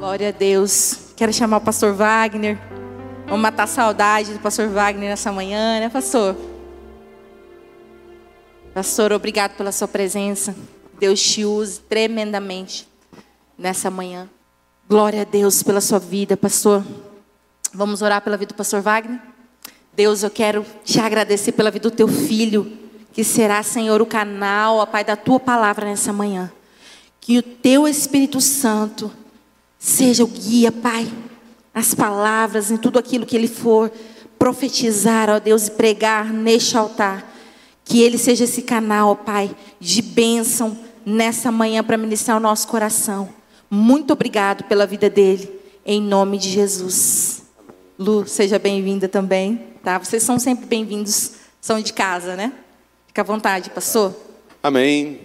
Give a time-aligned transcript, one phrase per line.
[0.00, 1.12] Glória a Deus.
[1.14, 2.58] Quero chamar o pastor Wagner.
[3.26, 6.34] Vamos matar a saudade do pastor Wagner nessa manhã, né, pastor?
[8.72, 10.56] Pastor, obrigado pela sua presença.
[10.98, 12.88] Deus te use tremendamente
[13.58, 14.26] nessa manhã.
[14.88, 16.82] Glória a Deus pela sua vida, pastor.
[17.70, 19.20] Vamos orar pela vida do pastor Wagner?
[19.94, 22.72] Deus, eu quero te agradecer pela vida do teu filho,
[23.12, 26.50] que será, Senhor, o canal, ó Pai, da tua palavra nessa manhã.
[27.20, 29.19] Que o teu Espírito Santo
[29.80, 31.10] seja o guia, Pai,
[31.74, 33.90] as palavras, em tudo aquilo que ele for
[34.38, 37.26] profetizar, ó Deus, e pregar neste altar.
[37.82, 42.68] Que ele seja esse canal, ó Pai, de bênção nessa manhã para ministrar o nosso
[42.68, 43.30] coração.
[43.70, 45.50] Muito obrigado pela vida dele,
[45.84, 47.42] em nome de Jesus.
[47.98, 49.98] Lu, seja bem-vinda também, tá?
[49.98, 52.52] Vocês são sempre bem-vindos, são de casa, né?
[53.06, 54.14] Fica à vontade, pastor.
[54.62, 55.20] Amém.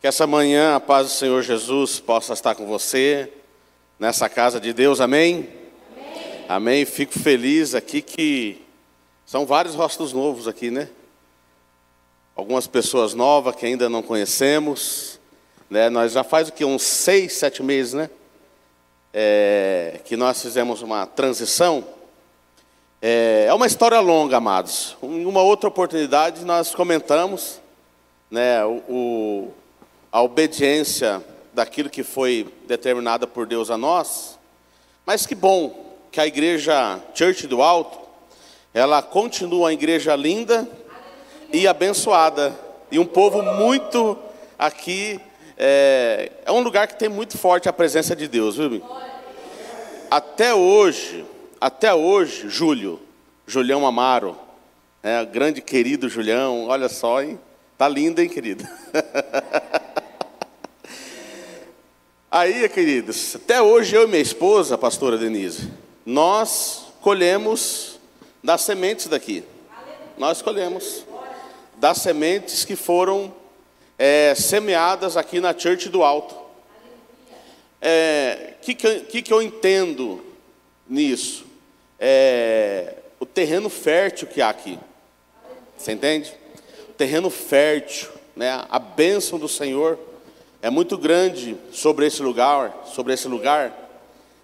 [0.00, 3.32] Que essa manhã a paz do Senhor Jesus possa estar com você
[3.98, 5.48] nessa casa de Deus, amém?
[5.96, 6.44] Amém.
[6.48, 6.84] amém.
[6.84, 8.62] Fico feliz aqui que
[9.24, 10.88] são vários rostos novos aqui, né?
[12.34, 15.18] Algumas pessoas novas que ainda não conhecemos,
[15.70, 15.88] né?
[15.88, 18.10] Nós já faz o que uns seis, sete meses, né?
[19.14, 21.82] É, que nós fizemos uma transição.
[23.00, 24.96] É, é uma história longa, amados.
[25.02, 27.60] Em uma outra oportunidade nós comentamos,
[28.30, 28.62] né?
[28.64, 29.54] o, o
[30.12, 31.22] a obediência
[31.56, 34.38] daquilo que foi determinada por Deus a nós.
[35.06, 37.98] Mas que bom que a igreja Church do Alto,
[38.74, 40.68] ela continua uma igreja linda
[41.50, 42.54] e abençoada.
[42.92, 44.18] E um povo muito
[44.58, 45.18] aqui,
[45.56, 48.82] é, é um lugar que tem muito forte a presença de Deus, viu?
[50.10, 51.24] Até hoje,
[51.58, 53.00] até hoje, Júlio,
[53.46, 54.36] Julião Amaro,
[55.02, 57.40] é, grande querido Julião, olha só, hein?
[57.78, 58.62] Tá lindo, hein, querido?
[62.38, 65.72] Aí, queridos, até hoje eu e minha esposa, a pastora Denise,
[66.04, 67.98] nós colhemos
[68.44, 69.42] das sementes daqui.
[70.18, 71.06] Nós colhemos
[71.78, 73.34] das sementes que foram
[73.98, 76.34] é, semeadas aqui na Church do Alto.
[76.34, 76.44] O
[77.80, 80.22] é, que, que, que eu entendo
[80.86, 81.46] nisso?
[81.98, 84.78] É, o terreno fértil que há aqui.
[85.74, 86.34] Você entende?
[86.90, 88.62] O terreno fértil, né?
[88.68, 89.98] a bênção do Senhor
[90.62, 93.72] é muito grande sobre esse lugar, sobre esse lugar,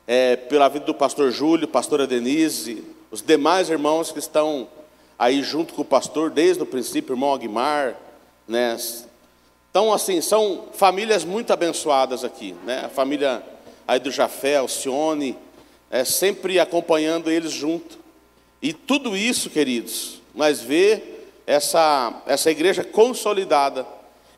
[0.07, 4.69] é, pela vida do pastor Júlio, pastora Denise, os demais irmãos que estão
[5.19, 7.97] aí junto com o pastor desde o princípio, irmão Aguimar,
[8.47, 8.77] né?
[9.71, 12.83] Então, assim, são famílias muito abençoadas aqui, né?
[12.85, 13.43] A família
[13.87, 15.37] aí do Jafé, Alcione,
[15.91, 17.99] é, sempre acompanhando eles junto.
[18.61, 21.03] E tudo isso, queridos, nós vê
[21.47, 23.87] essa, essa igreja consolidada,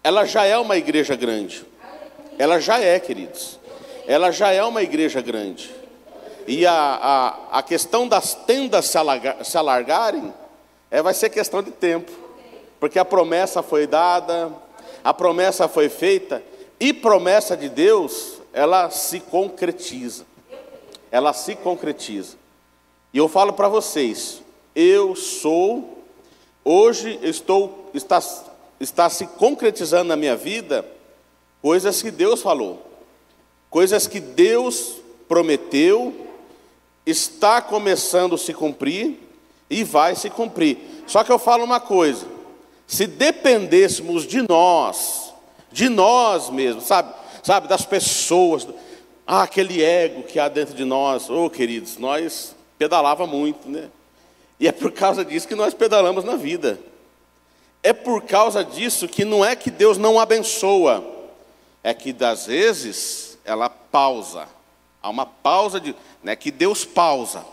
[0.04, 1.64] ela já é uma igreja grande.
[2.38, 3.58] Ela já é, queridos.
[4.06, 5.74] Ela já é uma igreja grande.
[6.46, 8.98] E a, a, a questão das tendas se,
[9.44, 10.32] se alargarem
[10.90, 12.12] é, vai ser questão de tempo.
[12.78, 14.52] Porque a promessa foi dada,
[15.02, 16.42] a promessa foi feita,
[16.78, 20.26] e promessa de Deus, ela se concretiza.
[21.10, 22.36] Ela se concretiza.
[23.10, 24.42] E eu falo para vocês,
[24.76, 26.04] eu sou,
[26.62, 28.20] hoje estou, está,
[28.80, 30.84] está se concretizando na minha vida
[31.62, 32.86] coisas que Deus falou,
[33.70, 34.96] coisas que Deus
[35.28, 36.14] prometeu,
[37.06, 39.18] está começando a se cumprir
[39.68, 40.78] e vai se cumprir.
[41.06, 42.26] Só que eu falo uma coisa:
[42.86, 45.32] se dependêssemos de nós,
[45.72, 48.66] de nós mesmos, sabe, sabe, das pessoas,
[49.26, 53.88] ah, aquele ego que há dentro de nós, oh queridos, nós pedalava muito, né?
[54.58, 56.78] E é por causa disso que nós pedalamos na vida.
[57.84, 61.04] É por causa disso que não é que Deus não abençoa,
[61.82, 64.48] é que das vezes ela pausa.
[65.02, 67.44] Há uma pausa de, né, que Deus pausa.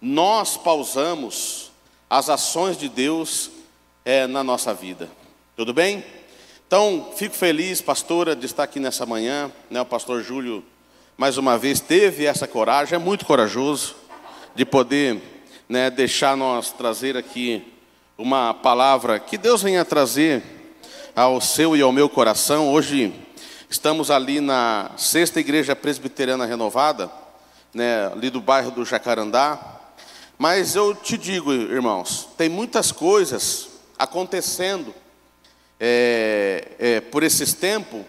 [0.00, 1.70] Nós pausamos
[2.08, 3.50] as ações de Deus
[4.06, 5.10] é, na nossa vida.
[5.54, 6.02] Tudo bem?
[6.66, 9.52] Então, fico feliz, pastora, de estar aqui nessa manhã.
[9.68, 10.64] Né, o pastor Júlio,
[11.14, 13.96] mais uma vez, teve essa coragem, é muito corajoso,
[14.54, 15.20] de poder
[15.68, 17.73] né, deixar nós trazer aqui
[18.16, 20.42] uma palavra que Deus venha trazer
[21.14, 22.72] ao seu e ao meu coração.
[22.72, 23.12] Hoje,
[23.74, 27.10] Estamos ali na sexta igreja presbiteriana renovada,
[27.74, 29.80] né, ali do bairro do Jacarandá.
[30.38, 34.94] Mas eu te digo, irmãos, tem muitas coisas acontecendo
[35.80, 38.02] é, é, por esses tempos,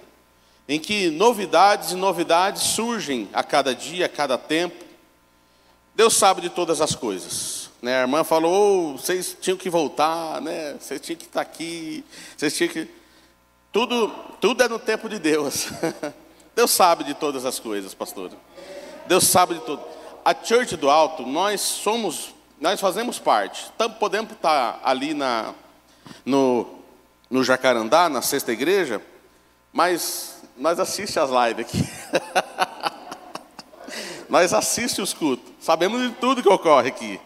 [0.69, 4.85] em que novidades e novidades surgem a cada dia, a cada tempo.
[5.95, 7.64] Deus sabe de todas as coisas.
[7.85, 7.99] Né?
[7.99, 10.75] A irmã falou, oh, vocês tinham que voltar, né?
[10.79, 12.03] vocês tinham que estar aqui,
[12.35, 12.89] vocês tinham que.
[13.71, 14.07] Tudo,
[14.41, 15.67] tudo é no tempo de Deus.
[16.55, 18.31] Deus sabe de todas as coisas, pastor.
[19.05, 19.83] Deus sabe de tudo.
[20.23, 23.71] A Church do Alto, nós somos, nós fazemos parte.
[23.77, 25.53] Tam, podemos estar ali na,
[26.25, 26.65] no,
[27.29, 28.99] no Jacarandá, na sexta igreja,
[29.71, 31.87] mas nós assistimos as lives aqui.
[34.27, 35.53] nós assistimos os cultos.
[35.59, 37.21] Sabemos de tudo que ocorre aqui.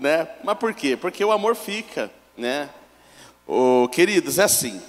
[0.00, 0.28] Né?
[0.44, 0.96] Mas por quê?
[0.96, 2.10] Porque o amor fica.
[2.36, 2.68] Né?
[3.46, 4.80] Oh, queridos, é assim.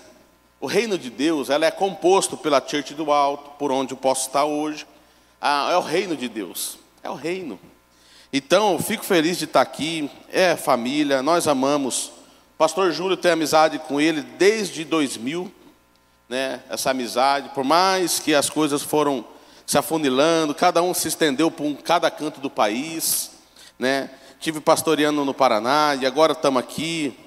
[0.59, 4.27] O reino de Deus ela é composto pela Church do Alto, por onde eu posso
[4.27, 4.85] estar hoje.
[5.39, 6.77] Ah, é o reino de Deus.
[7.03, 7.59] É o reino.
[8.33, 10.09] Então, eu fico feliz de estar aqui.
[10.29, 12.11] É família, nós amamos.
[12.57, 15.53] Pastor Júlio tem amizade com ele desde 2000.
[16.27, 19.25] Né, essa amizade, por mais que as coisas foram
[19.65, 23.31] se afunilando, cada um se estendeu para um, cada canto do país,
[23.79, 24.09] né?
[24.39, 27.17] Tive pastoreando no Paraná e agora estamos aqui.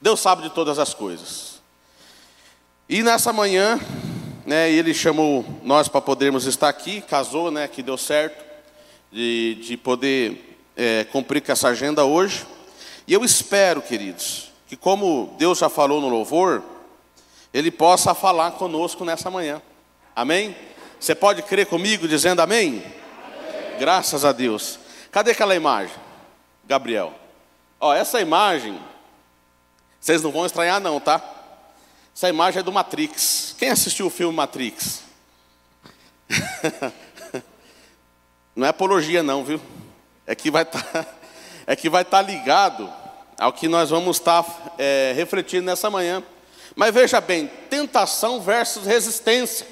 [0.00, 1.62] Deus sabe de todas as coisas.
[2.88, 3.78] E nessa manhã,
[4.44, 8.44] né, ele chamou nós para podermos estar aqui, casou, né, que deu certo,
[9.10, 12.44] de, de poder é, cumprir com essa agenda hoje.
[13.06, 16.62] E eu espero, queridos, que como Deus já falou no louvor,
[17.52, 19.62] Ele possa falar conosco nessa manhã.
[20.14, 20.56] Amém?
[20.98, 22.82] Você pode crer comigo dizendo amém?
[22.82, 23.78] amém?
[23.78, 24.83] Graças a Deus.
[25.14, 25.94] Cadê aquela imagem?
[26.64, 27.14] Gabriel.
[27.78, 28.76] Ó, essa imagem,
[30.00, 31.22] vocês não vão estranhar não, tá?
[32.12, 33.54] Essa imagem é do Matrix.
[33.56, 35.04] Quem assistiu o filme Matrix?
[38.56, 39.60] não é apologia não, viu?
[40.26, 41.06] É que vai estar, tá,
[41.64, 42.92] é que vai estar tá ligado
[43.38, 46.24] ao que nós vamos estar tá, é, refletindo nessa manhã.
[46.74, 49.64] Mas veja bem, tentação versus resistência.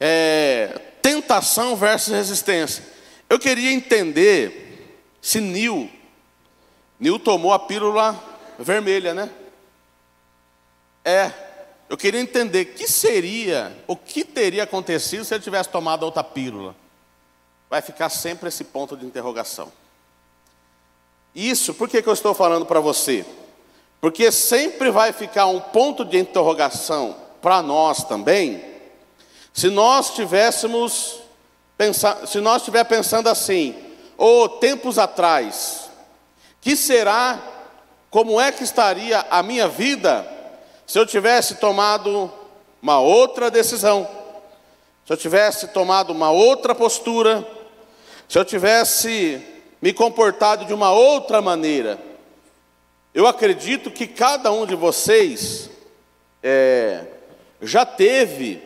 [0.00, 2.96] É, tentação versus resistência.
[3.28, 5.90] Eu queria entender se Nil,
[6.98, 8.18] Nil tomou a pílula
[8.58, 9.30] vermelha, né?
[11.04, 11.32] É,
[11.88, 16.74] eu queria entender que seria, o que teria acontecido se ele tivesse tomado outra pílula.
[17.70, 19.70] Vai ficar sempre esse ponto de interrogação.
[21.34, 23.24] Isso, por que, que eu estou falando para você?
[24.00, 28.64] Porque sempre vai ficar um ponto de interrogação para nós também,
[29.52, 31.20] se nós tivéssemos
[31.78, 33.74] pensar, se nós estiver pensando assim,
[34.16, 35.88] ou oh, tempos atrás,
[36.60, 37.40] que será,
[38.10, 40.26] como é que estaria a minha vida
[40.84, 42.30] se eu tivesse tomado
[42.82, 44.08] uma outra decisão,
[45.06, 47.46] se eu tivesse tomado uma outra postura,
[48.28, 49.40] se eu tivesse
[49.80, 51.98] me comportado de uma outra maneira,
[53.14, 55.70] eu acredito que cada um de vocês
[56.42, 57.04] é,
[57.62, 58.62] já teve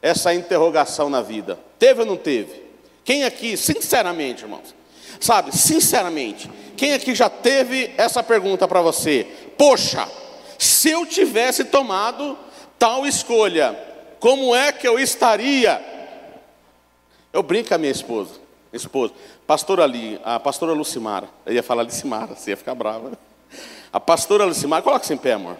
[0.00, 1.58] essa interrogação na vida.
[1.78, 2.62] Teve ou não teve?
[3.04, 4.74] Quem aqui, sinceramente, irmãos,
[5.20, 9.26] sabe, sinceramente, quem aqui já teve essa pergunta para você?
[9.58, 10.08] Poxa,
[10.58, 12.38] se eu tivesse tomado
[12.78, 13.78] tal escolha,
[14.18, 15.82] como é que eu estaria?
[17.32, 18.34] Eu brinco com a minha esposa,
[18.72, 19.12] esposa,
[19.46, 23.12] pastora ali, a pastora Lucimara, eu ia falar Lucimara, você ia ficar brava.
[23.92, 25.56] A pastora Lucimara, coloca-se em pé, amor.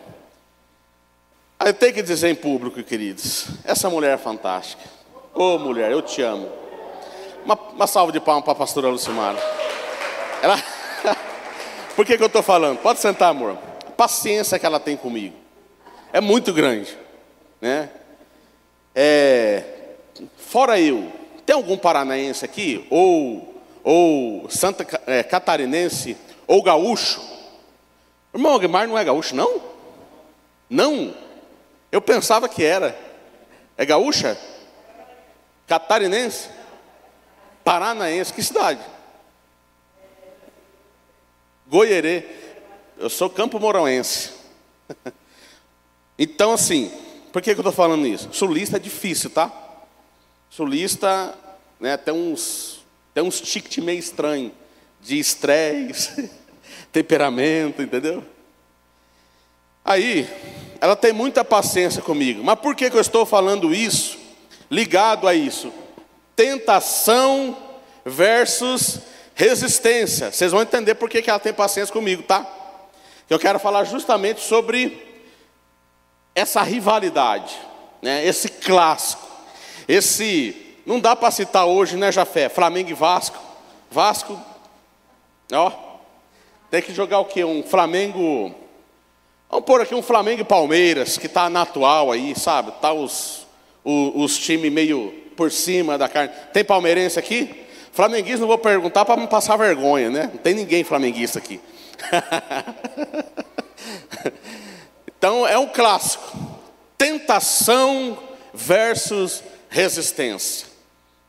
[1.64, 4.93] Eu tenho que dizer em público, queridos, essa mulher é fantástica.
[5.34, 6.48] Ô oh, mulher, eu te amo.
[7.44, 9.38] Uma, uma salva de palmas para a pastora Lucimara.
[10.42, 10.56] Ela...
[11.96, 12.78] Por que, que eu estou falando?
[12.78, 13.58] Pode sentar, amor
[13.96, 15.34] paciência que ela tem comigo
[16.12, 16.96] é muito grande,
[17.60, 17.90] né?
[18.94, 19.64] É,
[20.36, 21.10] fora eu,
[21.44, 26.16] tem algum paranaense aqui ou ou santa é, catarinense
[26.46, 27.20] ou gaúcho?
[28.32, 29.60] Irmão Aguimar não é gaúcho não?
[30.70, 31.14] Não.
[31.90, 32.96] Eu pensava que era.
[33.76, 34.38] É gaúcha?
[35.66, 36.48] Catarinense?
[37.62, 38.80] Paranaense, que cidade?
[41.66, 42.24] Goierê.
[42.98, 44.32] Eu sou campo moronense.
[46.16, 46.92] Então, assim,
[47.32, 48.28] por que, que eu estou falando isso?
[48.32, 49.50] Sulista é difícil, tá?
[50.48, 51.36] Sulista
[51.80, 54.52] né, tem uns, tem uns tiques meio estranhos
[55.00, 56.30] de estresse,
[56.92, 58.24] temperamento, entendeu?
[59.84, 60.28] Aí,
[60.80, 62.44] ela tem muita paciência comigo.
[62.44, 64.16] Mas por que, que eu estou falando isso?
[64.74, 65.72] Ligado a isso.
[66.34, 67.56] Tentação
[68.04, 68.98] versus
[69.32, 70.32] resistência.
[70.32, 72.44] Vocês vão entender por que, ela tem paciência comigo, tá?
[73.30, 75.00] Eu quero falar justamente sobre
[76.34, 77.56] essa rivalidade,
[78.02, 78.26] né?
[78.26, 79.24] esse clássico,
[79.86, 80.76] esse.
[80.84, 82.48] Não dá para citar hoje, né, Jafé?
[82.48, 83.38] Flamengo e Vasco.
[83.88, 84.36] Vasco,
[85.52, 85.70] ó,
[86.68, 87.44] tem que jogar o quê?
[87.44, 88.52] Um Flamengo.
[89.48, 92.72] Vamos pôr aqui um Flamengo e Palmeiras, que está na atual aí, sabe?
[92.80, 93.43] Tá os,
[93.84, 96.32] os, os times meio por cima da carne.
[96.52, 97.62] Tem palmeirense aqui?
[97.92, 100.30] Flamenguista não vou perguntar para não passar vergonha, né?
[100.32, 101.60] Não tem ninguém flamenguista aqui.
[105.16, 106.24] então é um clássico.
[106.98, 108.18] Tentação
[108.52, 110.66] versus resistência.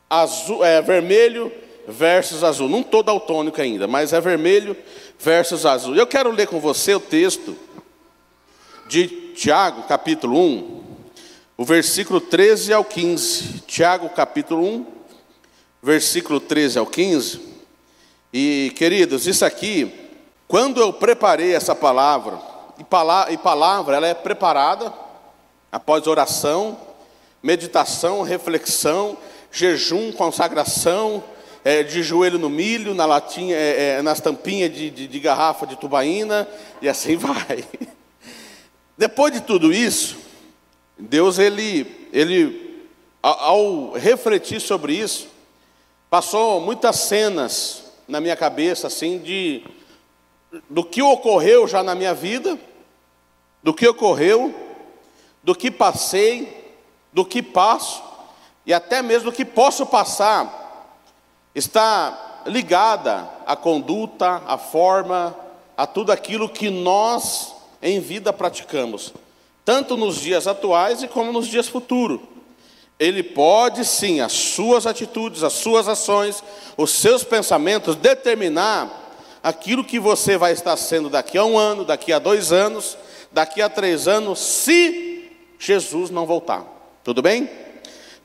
[0.10, 1.52] Azul, é, vermelho
[1.88, 2.70] versus azul.
[2.70, 4.76] Não estou daltônico ainda, mas é vermelho
[5.20, 5.96] versus azul.
[5.96, 7.56] Eu quero ler com você o texto
[8.88, 10.85] de Tiago, capítulo 1,
[11.58, 13.60] o versículo 13 ao 15.
[13.62, 14.86] Tiago, capítulo 1,
[15.82, 17.40] versículo 13 ao 15.
[18.34, 19.94] E, queridos, isso aqui,
[20.48, 22.40] quando eu preparei essa palavra,
[22.78, 24.94] e palavra, e palavra ela é preparada
[25.72, 26.78] após oração,
[27.42, 29.18] meditação, reflexão,
[29.50, 31.24] jejum, consagração,
[31.64, 35.66] é, de joelho no milho, na latinha, é, é, nas tampinhas de, de, de garrafa
[35.66, 36.46] de tubaína,
[36.82, 37.64] e assim vai.
[38.98, 40.25] Depois de tudo isso,
[40.98, 42.86] Deus, ele, ele
[43.22, 45.28] ao refletir sobre isso,
[46.10, 49.64] passou muitas cenas na minha cabeça, assim, de
[50.70, 52.58] do que ocorreu já na minha vida,
[53.62, 54.54] do que ocorreu,
[55.44, 56.76] do que passei,
[57.12, 58.02] do que passo,
[58.66, 60.64] e até mesmo do que posso passar
[61.54, 65.36] está ligada à conduta, à forma,
[65.76, 69.14] a tudo aquilo que nós em vida praticamos,
[69.66, 72.22] tanto nos dias atuais e como nos dias futuros.
[72.98, 76.42] Ele pode sim, as suas atitudes, as suas ações,
[76.78, 79.02] os seus pensamentos, determinar
[79.44, 82.98] aquilo que você vai estar sendo daqui a um ano, daqui a dois anos,
[83.32, 85.30] daqui a três anos, se
[85.60, 86.64] Jesus não voltar.
[87.04, 87.50] Tudo bem?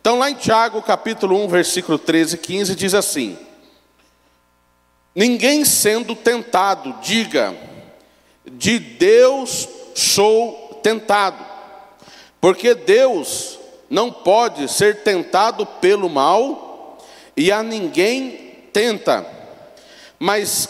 [0.01, 3.37] Então, lá em Tiago, capítulo 1, versículo 13 e 15, diz assim:
[5.15, 7.55] Ninguém sendo tentado, diga,
[8.47, 11.45] de Deus sou tentado,
[12.41, 13.59] porque Deus
[13.89, 16.99] não pode ser tentado pelo mal,
[17.37, 19.27] e a ninguém tenta,
[20.19, 20.69] mas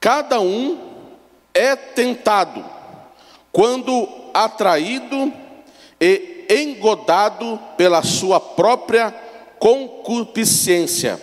[0.00, 0.78] cada um
[1.52, 2.64] é tentado
[3.52, 5.32] quando atraído
[6.00, 9.10] e engodado pela sua própria
[9.58, 11.20] concupiscência.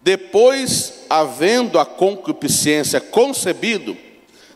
[0.00, 3.96] Depois, havendo a concupiscência concebido,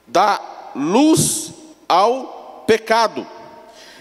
[0.06, 0.40] dá
[0.74, 1.52] luz
[1.88, 2.35] ao
[2.66, 3.26] pecado.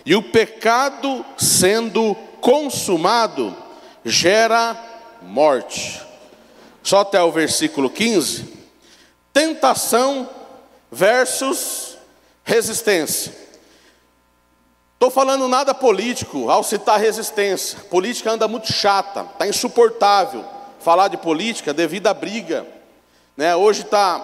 [0.06, 3.56] E o pecado, sendo consumado,
[4.04, 4.78] gera
[5.22, 6.02] morte.
[6.84, 8.54] Só até o versículo 15.
[9.34, 10.30] Tentação
[10.92, 11.98] versus
[12.44, 13.34] resistência.
[14.94, 17.80] Estou falando nada político ao citar resistência.
[17.90, 20.46] Política anda muito chata, está insuportável
[20.80, 22.66] falar de política devido à briga.
[23.36, 23.56] Né?
[23.56, 24.20] Hoje está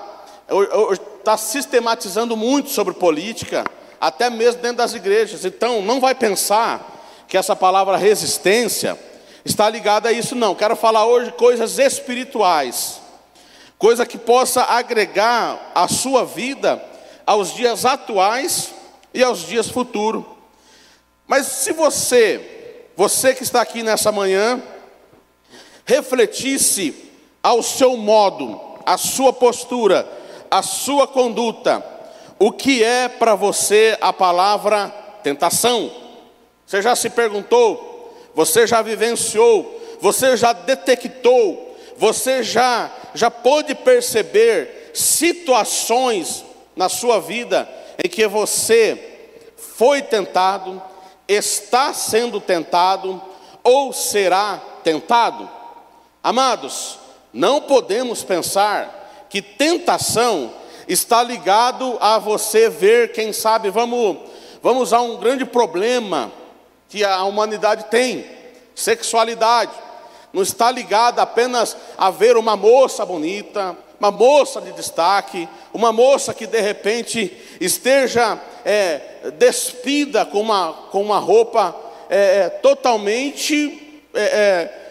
[1.23, 3.65] tá sistematizando muito sobre política,
[4.01, 5.45] até mesmo dentro das igrejas.
[5.45, 8.97] Então, não vai pensar que essa palavra resistência
[9.45, 10.55] está ligada a isso, não.
[10.55, 12.99] Quero falar hoje coisas espirituais,
[13.77, 16.83] coisa que possa agregar a sua vida
[17.27, 18.73] aos dias atuais
[19.13, 20.25] e aos dias futuros.
[21.27, 24.61] Mas se você, você que está aqui nessa manhã,
[25.85, 26.95] refletisse
[27.43, 30.07] ao seu modo, a sua postura,
[30.49, 31.85] a sua conduta,
[32.41, 34.89] o que é para você a palavra
[35.21, 35.91] tentação?
[36.65, 38.17] Você já se perguntou?
[38.33, 39.79] Você já vivenciou?
[40.01, 41.77] Você já detectou?
[41.97, 46.43] Você já já pôde perceber situações
[46.75, 47.69] na sua vida
[48.03, 50.81] em que você foi tentado,
[51.27, 53.21] está sendo tentado
[53.63, 55.47] ou será tentado?
[56.23, 56.97] Amados,
[57.31, 60.59] não podemos pensar que tentação
[60.91, 64.17] está ligado a você ver, quem sabe, vamos,
[64.61, 66.31] vamos usar um grande problema
[66.89, 68.25] que a humanidade tem,
[68.75, 69.71] sexualidade.
[70.33, 76.33] Não está ligado apenas a ver uma moça bonita, uma moça de destaque, uma moça
[76.33, 77.31] que de repente
[77.61, 81.73] esteja é, despida com uma, com uma roupa
[82.09, 84.81] é, é totalmente é, é,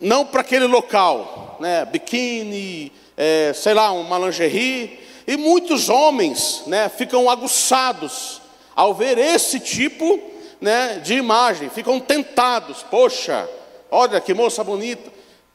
[0.00, 6.88] não para aquele local, né, biquíni, é, sei lá, uma lingerie, e muitos homens né,
[6.88, 8.40] ficam aguçados
[8.74, 10.20] ao ver esse tipo
[10.60, 13.48] né, de imagem, ficam tentados, poxa,
[13.90, 15.10] olha que moça bonita,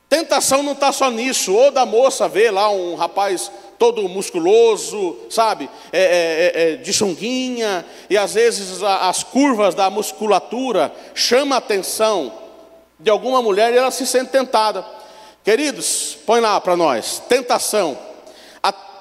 [0.09, 5.69] Tentação não está só nisso, ou da moça ver lá um rapaz todo musculoso, sabe,
[5.91, 11.57] é, é, é, é de chunguinha, e às vezes as curvas da musculatura chamam a
[11.57, 12.31] atenção
[12.97, 14.83] de alguma mulher e ela se sente tentada.
[15.43, 17.97] Queridos, põe lá para nós, tentação.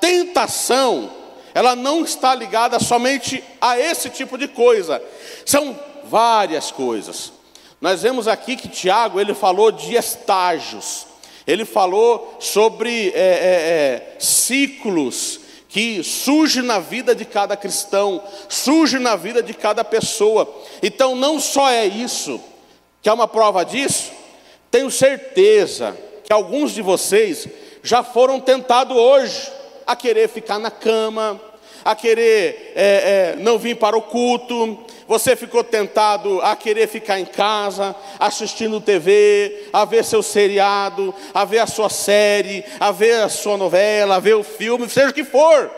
[0.06, 1.10] Tentação,
[1.52, 5.02] ela não está ligada somente a esse tipo de coisa,
[5.44, 7.32] são várias coisas.
[7.80, 11.08] Nós vemos aqui que Tiago ele falou de estágios,
[11.44, 19.00] ele falou sobre é, é, é, ciclos que surge na vida de cada cristão, surge
[19.00, 20.48] na vida de cada pessoa.
[20.80, 22.40] Então não só é isso,
[23.02, 24.12] que é uma prova disso,
[24.70, 27.48] tenho certeza que alguns de vocês
[27.82, 29.55] já foram tentados hoje
[29.87, 31.40] a querer ficar na cama,
[31.85, 37.21] a querer é, é, não vir para o culto, você ficou tentado a querer ficar
[37.21, 43.23] em casa, assistindo TV, a ver seu seriado, a ver a sua série, a ver
[43.23, 45.71] a sua novela, a ver o filme, seja o que for.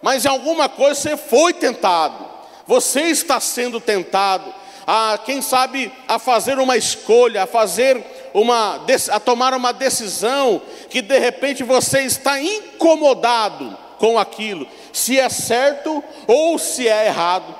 [0.00, 2.32] Mas em alguma coisa você foi tentado.
[2.66, 4.52] Você está sendo tentado
[4.86, 8.02] a, quem sabe, a fazer uma escolha, a fazer
[8.34, 15.28] uma, a tomar uma decisão que de repente você está incomodado com aquilo, se é
[15.28, 17.54] certo ou se é errado.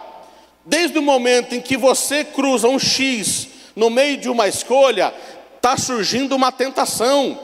[0.64, 5.12] Desde o momento em que você cruza um X no meio de uma escolha,
[5.56, 7.38] está surgindo uma tentação.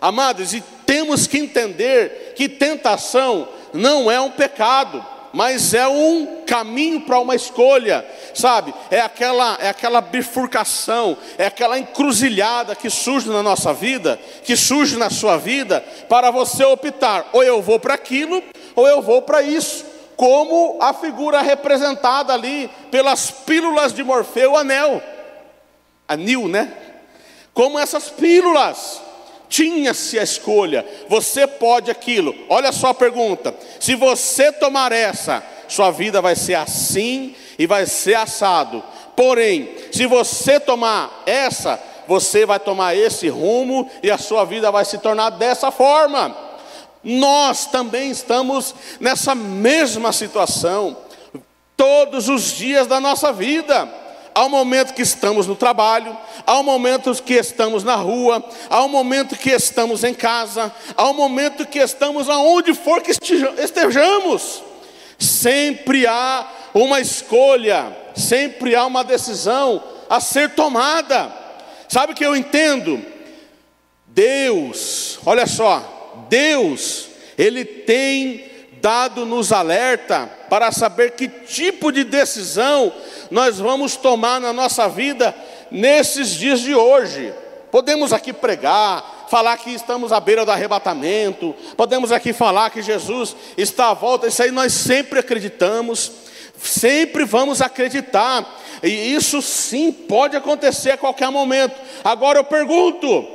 [0.00, 5.04] Amados, e temos que entender que tentação não é um pecado,
[5.34, 8.72] mas é um caminho para uma escolha, sabe?
[8.88, 14.96] É aquela, é aquela bifurcação, é aquela encruzilhada que surge na nossa vida, que surge
[14.96, 18.40] na sua vida, para você optar: ou eu vou para aquilo,
[18.76, 25.02] ou eu vou para isso como a figura representada ali pelas pílulas de Morfeu anel,
[26.06, 26.72] anil, né?
[27.52, 29.02] Como essas pílulas,
[29.54, 32.34] tinha-se a escolha, você pode aquilo.
[32.48, 37.86] Olha só a pergunta: se você tomar essa, sua vida vai ser assim e vai
[37.86, 38.82] ser assado.
[39.14, 44.84] Porém, se você tomar essa, você vai tomar esse rumo e a sua vida vai
[44.84, 46.44] se tornar dessa forma
[47.06, 50.96] nós também estamos nessa mesma situação,
[51.76, 53.86] todos os dias da nossa vida.
[54.34, 58.82] Há um momento que estamos no trabalho, há um momento que estamos na rua, há
[58.82, 64.62] um momento que estamos em casa, há um momento que estamos aonde for que estejamos.
[65.16, 71.32] Sempre há uma escolha, sempre há uma decisão a ser tomada.
[71.88, 73.00] Sabe o que eu entendo?
[74.08, 77.08] Deus, olha só, Deus,
[77.38, 78.53] Ele tem
[78.84, 82.92] dado-nos alerta para saber que tipo de decisão
[83.30, 85.34] nós vamos tomar na nossa vida
[85.70, 87.32] nesses dias de hoje.
[87.70, 93.34] Podemos aqui pregar, falar que estamos à beira do arrebatamento, podemos aqui falar que Jesus
[93.56, 96.12] está à volta, isso aí nós sempre acreditamos,
[96.58, 101.74] sempre vamos acreditar, e isso sim pode acontecer a qualquer momento.
[102.04, 103.26] Agora eu pergunto: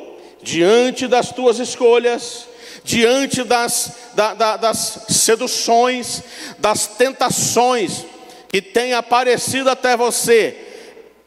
[0.44, 2.49] diante das tuas escolhas,
[2.90, 6.24] diante das, da, da, das seduções,
[6.58, 8.04] das tentações
[8.48, 10.58] que têm aparecido até você,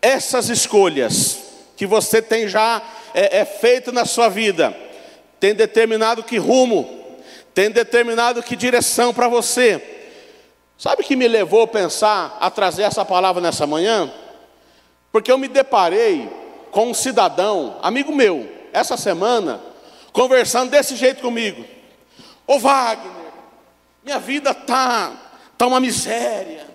[0.03, 1.39] essas escolhas
[1.77, 2.83] que você tem já
[3.15, 4.77] é, é feito na sua vida,
[5.39, 7.17] tem determinado que rumo,
[7.55, 9.81] tem determinado que direção para você.
[10.77, 14.13] Sabe o que me levou a pensar, a trazer essa palavra nessa manhã?
[15.13, 16.29] Porque eu me deparei
[16.73, 19.72] com um cidadão, amigo meu, essa semana,
[20.13, 21.65] conversando desse jeito comigo.
[22.47, 23.33] Ô Wagner,
[24.05, 25.13] minha vida tá
[25.57, 26.67] tá uma miséria.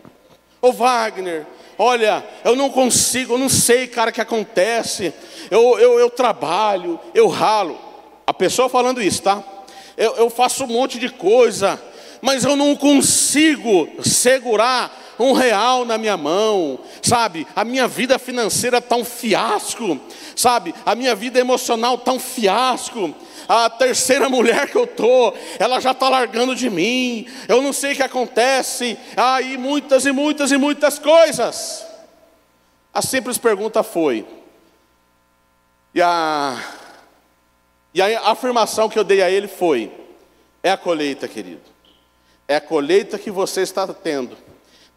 [0.61, 1.45] Ô Wagner,
[1.77, 5.13] olha, eu não consigo, eu não sei, cara, o que acontece.
[5.51, 7.77] Eu, eu, eu trabalho, eu ralo.
[8.25, 9.43] A pessoa falando isso, tá?
[9.97, 11.81] Eu, eu faço um monte de coisa,
[12.21, 17.47] mas eu não consigo segurar um real na minha mão, sabe?
[17.55, 19.99] A minha vida financeira está um fiasco,
[20.35, 20.73] sabe?
[20.85, 23.13] A minha vida emocional está um fiasco
[23.47, 27.27] a terceira mulher que eu tô, ela já está largando de mim.
[27.47, 28.97] Eu não sei o que acontece.
[29.15, 31.85] Aí muitas e muitas e muitas coisas.
[32.93, 34.25] A simples pergunta foi,
[35.93, 36.59] e a,
[37.93, 39.91] e a afirmação que eu dei a ele foi:
[40.63, 41.61] é a colheita, querido.
[42.47, 44.37] É a colheita que você está tendo,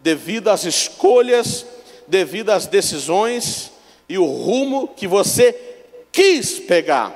[0.00, 1.66] devido às escolhas,
[2.06, 3.70] devido às decisões
[4.08, 5.54] e o rumo que você
[6.10, 7.14] quis pegar.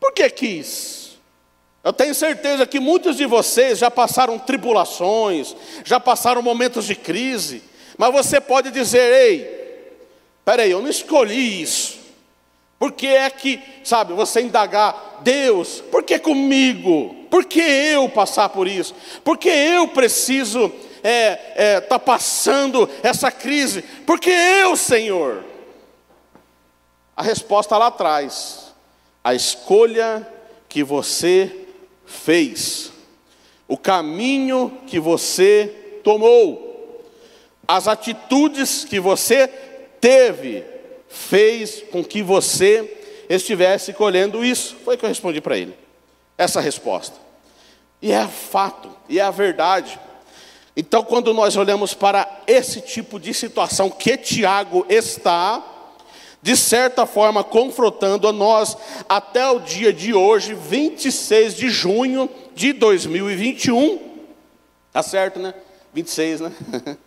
[0.00, 1.16] Por que quis?
[1.84, 7.62] Eu tenho certeza que muitos de vocês já passaram tribulações, já passaram momentos de crise,
[7.96, 9.96] mas você pode dizer: ei,
[10.44, 11.96] peraí, eu não escolhi isso.
[12.78, 17.14] Por que é que, sabe, você indagar, Deus, por que comigo?
[17.30, 18.94] Por que eu passar por isso?
[19.24, 20.70] Por que eu preciso
[21.06, 23.82] estar é, é, tá passando essa crise?
[23.82, 25.44] Por que eu, Senhor?
[27.16, 28.66] A resposta lá atrás
[29.26, 30.24] a escolha
[30.68, 31.50] que você
[32.06, 32.92] fez,
[33.66, 37.04] o caminho que você tomou,
[37.66, 39.48] as atitudes que você
[40.00, 40.64] teve,
[41.08, 44.76] fez com que você estivesse colhendo isso.
[44.84, 45.76] Foi o que eu respondi para ele.
[46.38, 47.16] Essa resposta.
[48.00, 49.98] E é fato, e é a verdade.
[50.76, 55.64] Então, quando nós olhamos para esse tipo de situação que Tiago está,
[56.42, 58.76] de certa forma, confrontando a nós
[59.08, 63.98] até o dia de hoje, 26 de junho de 2021,
[64.92, 65.54] tá certo, né?
[65.94, 66.52] 26, né?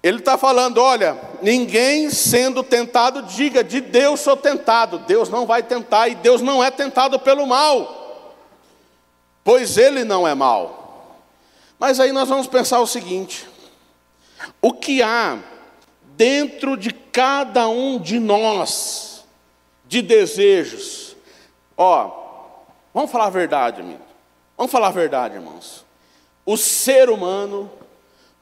[0.00, 5.00] Ele está falando: olha, ninguém sendo tentado, diga, de Deus sou tentado.
[5.00, 8.36] Deus não vai tentar e Deus não é tentado pelo mal,
[9.42, 10.77] pois Ele não é mal.
[11.78, 13.46] Mas aí nós vamos pensar o seguinte:
[14.60, 15.38] o que há
[16.16, 19.24] dentro de cada um de nós
[19.86, 21.16] de desejos?
[21.76, 22.10] Ó,
[22.92, 24.02] vamos falar a verdade, amigo.
[24.56, 25.84] Vamos falar a verdade, irmãos.
[26.44, 27.70] O ser humano,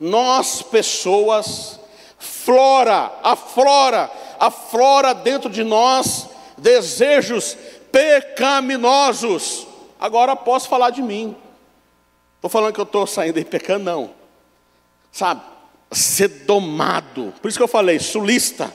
[0.00, 1.78] nós pessoas,
[2.18, 7.56] flora, aflora, aflora dentro de nós desejos
[7.92, 9.66] pecaminosos.
[10.00, 11.36] Agora posso falar de mim.
[12.36, 14.14] Estou falando que eu estou saindo aí pecando, não.
[15.10, 15.42] Sabe?
[15.90, 17.32] Ser domado.
[17.40, 18.72] Por isso que eu falei, sulista.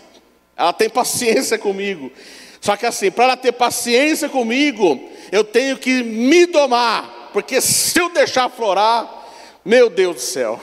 [0.55, 2.11] Ela tem paciência comigo.
[2.59, 7.29] Só que assim, para ela ter paciência comigo, eu tenho que me domar.
[7.33, 9.09] Porque se eu deixar florar,
[9.63, 10.59] meu Deus do céu.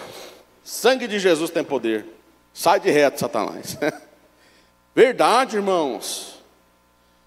[0.63, 2.07] Sangue de Jesus tem poder.
[2.53, 3.79] Sai de reto, Satanás.
[4.95, 6.43] Verdade, irmãos.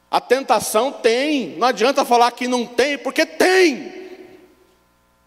[0.10, 1.58] A tentação tem.
[1.58, 4.01] Não adianta falar que não tem, porque tem.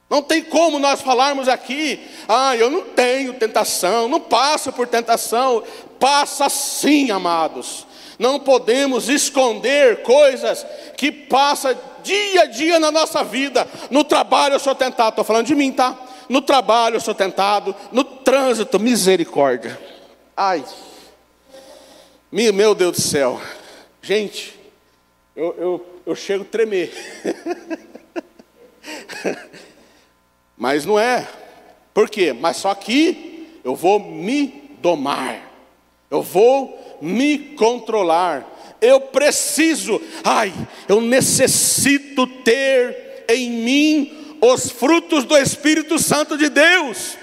[0.09, 5.63] Não tem como nós falarmos aqui, ah, eu não tenho tentação, não passo por tentação.
[5.99, 7.87] Passa sim, amados.
[8.19, 10.65] Não podemos esconder coisas
[10.97, 13.67] que passam dia a dia na nossa vida.
[13.91, 15.97] No trabalho eu sou tentado, estou falando de mim, tá?
[16.29, 19.79] No trabalho eu sou tentado, no trânsito, misericórdia.
[20.37, 20.65] Ai,
[22.31, 23.41] meu Deus do céu.
[24.03, 24.59] Gente,
[25.35, 26.93] eu, eu, eu chego a tremer.
[30.57, 31.27] Mas não é.
[31.93, 32.33] Por quê?
[32.33, 35.41] Mas só que eu vou me domar.
[36.11, 38.47] Eu vou me controlar.
[38.81, 40.53] Eu preciso, ai,
[40.89, 47.17] eu necessito ter em mim os frutos do Espírito Santo de Deus.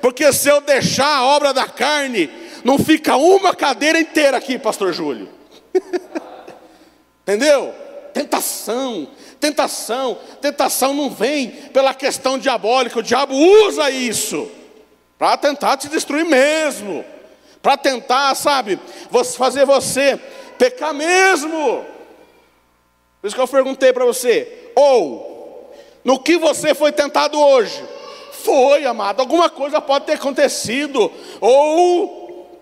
[0.00, 2.28] Porque se eu deixar a obra da carne,
[2.62, 5.28] não fica uma cadeira inteira aqui, pastor Júlio.
[7.22, 7.74] Entendeu?
[8.12, 9.08] Tentação,
[9.40, 14.50] Tentação, tentação não vem pela questão diabólica, o diabo usa isso
[15.18, 17.04] para tentar te destruir mesmo,
[17.62, 18.78] para tentar, sabe,
[19.36, 20.18] fazer você
[20.58, 21.84] pecar mesmo.
[23.20, 27.82] Por isso que eu perguntei para você, ou no que você foi tentado hoje?
[28.44, 32.60] Foi, amado, alguma coisa pode ter acontecido, ou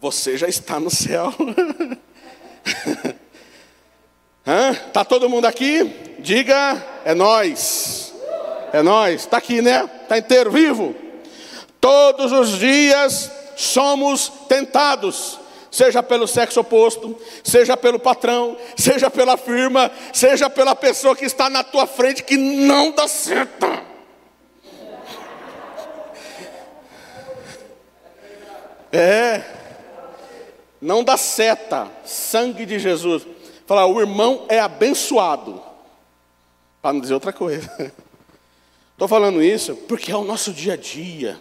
[0.00, 1.32] você já está no céu.
[4.46, 6.14] Está todo mundo aqui?
[6.20, 8.14] Diga, é nós.
[8.72, 9.22] É nós.
[9.22, 9.90] Está aqui, né?
[10.02, 10.94] Está inteiro, vivo.
[11.80, 19.90] Todos os dias somos tentados, seja pelo sexo oposto, seja pelo patrão, seja pela firma,
[20.12, 23.66] seja pela pessoa que está na tua frente que não dá certo.
[28.92, 29.42] É,
[30.80, 33.35] não dá seta, sangue de Jesus.
[33.66, 35.60] Falar, o irmão é abençoado.
[36.80, 37.68] Para não dizer outra coisa.
[38.92, 41.38] Estou falando isso porque é o nosso dia a dia.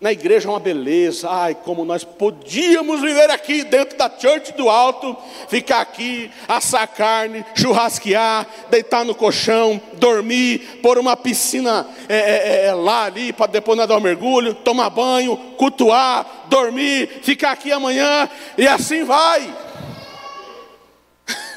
[0.00, 1.30] Na igreja é uma beleza.
[1.30, 5.16] Ai, como nós podíamos viver aqui dentro da church do alto,
[5.48, 12.74] ficar aqui, assar carne, churrasquear, deitar no colchão, dormir, pôr uma piscina é, é, é,
[12.74, 18.68] lá ali para depois nadar um mergulho, tomar banho, cultuar, dormir, ficar aqui amanhã e
[18.68, 19.64] assim vai.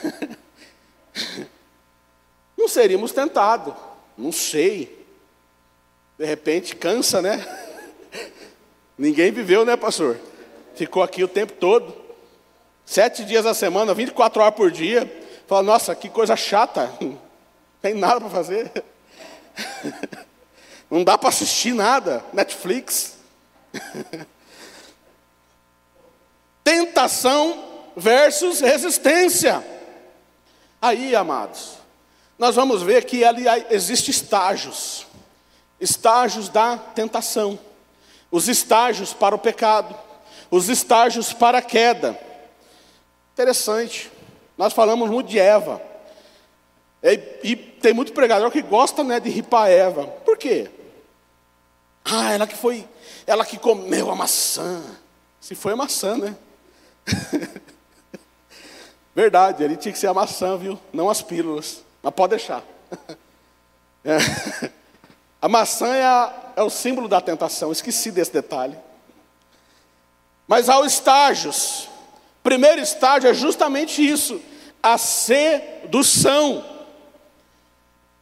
[2.58, 3.74] Não seríamos tentados,
[4.18, 5.06] não sei.
[6.18, 7.46] De repente cansa, né?
[8.98, 10.20] Ninguém viveu, né, pastor?
[10.76, 11.96] Ficou aqui o tempo todo,
[12.84, 15.10] sete dias a semana, 24 horas por dia.
[15.48, 17.18] Fala, nossa, que coisa chata, não
[17.82, 18.72] tem nada para fazer.
[20.90, 23.18] Não dá para assistir nada, Netflix.
[26.64, 29.77] Tentação versus resistência.
[30.82, 31.78] Aí, amados,
[32.38, 35.08] nós vamos ver que ali existem estágios,
[35.80, 37.58] estágios da tentação,
[38.30, 39.96] os estágios para o pecado,
[40.52, 42.20] os estágios para a queda.
[43.34, 44.12] Interessante,
[44.56, 45.82] nós falamos muito de Eva,
[47.02, 50.70] e, e tem muito pregador que gosta né, de ripar Eva, por quê?
[52.06, 52.88] Ah, ela que foi,
[53.26, 54.84] ela que comeu a maçã,
[55.42, 56.36] se foi a maçã, né?
[59.18, 60.80] Verdade, ele tinha que ser a maçã, viu?
[60.94, 61.84] Não as pílulas.
[62.04, 62.64] Mas pode deixar.
[64.06, 64.20] É.
[65.42, 68.78] A maçã é, a, é o símbolo da tentação, esqueci desse detalhe.
[70.48, 71.90] Mas há estágios.
[72.42, 74.40] Primeiro estágio é justamente isso,
[74.82, 76.64] a sedução.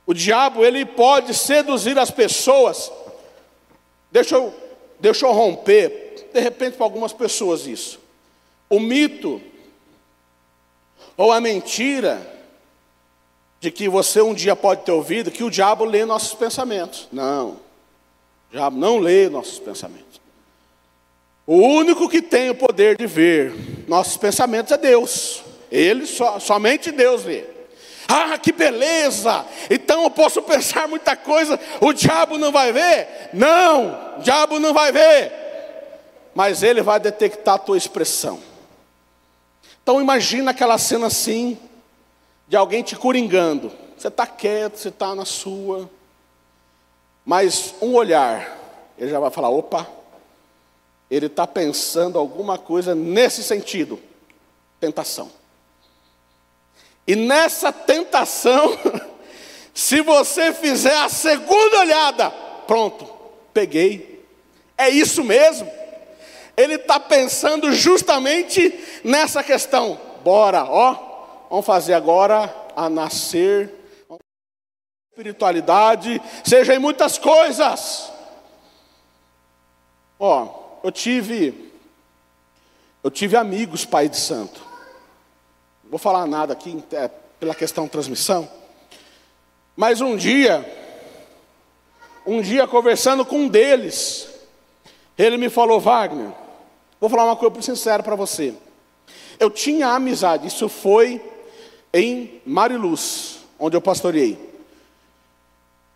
[0.08, 2.92] O diabo ele pode seduzir as pessoas.
[4.12, 4.52] Deixa eu,
[5.00, 8.00] deixa eu romper, de repente para algumas pessoas isso.
[8.68, 9.40] O mito
[11.18, 12.36] ou a mentira
[13.60, 17.08] de que você um dia pode ter ouvido que o diabo lê nossos pensamentos.
[17.12, 17.52] Não.
[18.50, 20.22] O diabo não lê nossos pensamentos.
[21.48, 23.54] O único que tem o poder de ver
[23.88, 25.44] nossos pensamentos é Deus.
[25.72, 27.46] Ele só, somente Deus vê.
[28.08, 29.46] Ah, que beleza!
[29.70, 33.30] Então eu posso pensar muita coisa, o diabo não vai ver?
[33.34, 35.32] Não, o diabo não vai ver.
[36.34, 38.40] Mas ele vai detectar a tua expressão.
[39.86, 41.60] Então imagina aquela cena assim,
[42.48, 43.72] de alguém te coringando.
[43.96, 45.88] Você está quieto, você está na sua.
[47.24, 48.58] Mas um olhar,
[48.98, 49.88] ele já vai falar: opa,
[51.08, 54.02] ele está pensando alguma coisa nesse sentido
[54.80, 55.30] tentação.
[57.06, 58.76] E nessa tentação,
[59.72, 62.32] se você fizer a segunda olhada,
[62.66, 63.08] pronto,
[63.54, 64.26] peguei.
[64.76, 65.72] É isso mesmo.
[66.58, 70.00] Ele está pensando justamente nessa questão.
[70.24, 73.74] Bora, ó, vamos fazer agora a nascer
[75.12, 78.12] espiritualidade, seja em muitas coisas.
[80.20, 81.72] Ó, eu tive
[83.06, 84.60] eu tive amigos pai de santo.
[85.84, 87.08] Não vou falar nada aqui é,
[87.40, 88.50] pela questão transmissão.
[89.76, 90.66] Mas um dia,
[92.26, 94.28] um dia conversando com um deles,
[95.16, 96.32] ele me falou, Wagner,
[97.06, 98.52] Vou falar uma coisa sincera para você.
[99.40, 101.22] Eu tinha amizade, isso foi
[101.94, 104.40] em Mariluz, onde eu pastoreei.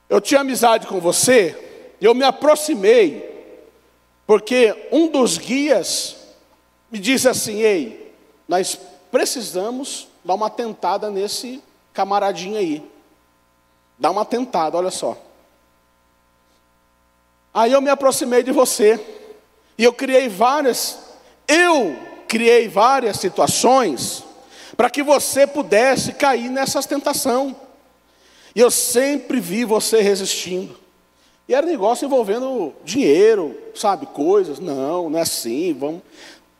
[0.07, 3.27] Eu tinha amizade com você, e eu me aproximei,
[4.27, 6.15] porque um dos guias
[6.91, 8.13] me disse assim: Ei,
[8.47, 8.79] nós
[9.11, 11.59] precisamos dar uma tentada nesse
[11.91, 12.87] camaradinho aí.
[13.97, 15.17] Dá uma tentada, olha só.
[17.51, 19.18] Aí eu me aproximei de você.
[19.79, 20.99] E eu criei várias,
[21.47, 21.95] eu
[22.27, 24.25] criei várias situações
[24.75, 27.55] para que você pudesse cair nessas tentação.
[28.53, 30.77] E eu sempre vi você resistindo.
[31.47, 34.59] E era negócio envolvendo dinheiro, sabe, coisas.
[34.59, 36.01] Não, não é assim, vamos.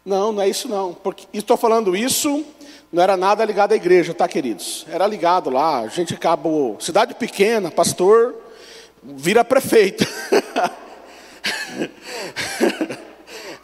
[0.06, 0.94] Não, não é isso não.
[0.94, 2.46] Porque estou falando isso,
[2.92, 4.86] não era nada ligado à igreja, tá, queridos?
[4.90, 8.34] Era ligado lá, a gente acabou, cidade pequena, pastor
[9.04, 10.08] vira prefeito.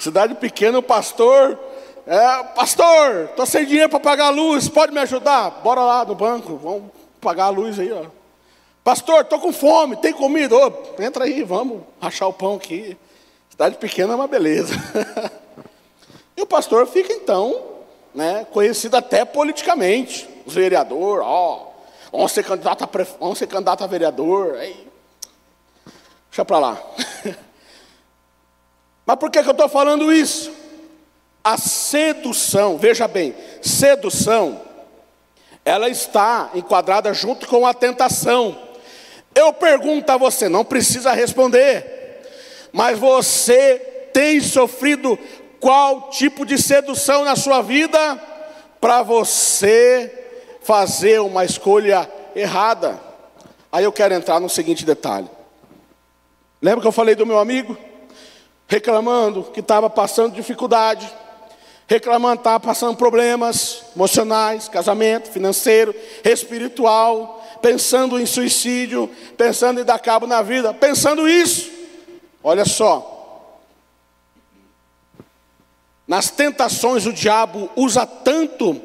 [0.06, 1.58] Cidade pequena, o pastor,
[2.06, 5.50] é, pastor, estou sem dinheiro para pagar a luz, pode me ajudar?
[5.64, 8.06] Bora lá no banco, vamos pagar a luz aí, ó.
[8.84, 10.56] Pastor, estou com fome, tem comida?
[10.56, 12.96] Ô, entra aí, vamos rachar o pão aqui.
[13.50, 14.76] Cidade pequena é uma beleza.
[16.38, 17.64] e o pastor fica então,
[18.14, 20.30] né, conhecido até politicamente.
[20.46, 21.74] Os vereadores, ó,
[22.12, 22.90] vamos ser candidato a,
[23.20, 24.54] vamos ser candidato a vereador.
[24.54, 24.88] Aí,
[26.30, 26.80] deixa para lá.
[29.06, 30.52] Mas por que, que eu estou falando isso?
[31.44, 34.60] A sedução, veja bem, sedução,
[35.64, 38.58] ela está enquadrada junto com a tentação.
[39.34, 42.22] Eu pergunto a você, não precisa responder,
[42.72, 43.76] mas você
[44.12, 45.20] tem sofrido
[45.60, 48.22] qual tipo de sedução na sua vida
[48.80, 50.12] para você
[50.62, 53.00] fazer uma escolha errada?
[53.72, 55.30] Aí eu quero entrar no seguinte detalhe.
[56.62, 57.78] Lembra que eu falei do meu amigo?
[58.68, 61.12] Reclamando que estava passando dificuldade,
[61.88, 70.00] reclamando que estava passando problemas emocionais, casamento, financeiro, espiritual, pensando em suicídio, pensando em dar
[70.00, 71.72] cabo na vida, pensando isso.
[72.44, 73.14] Olha só.
[76.08, 78.80] Nas tentações o diabo usa tanto,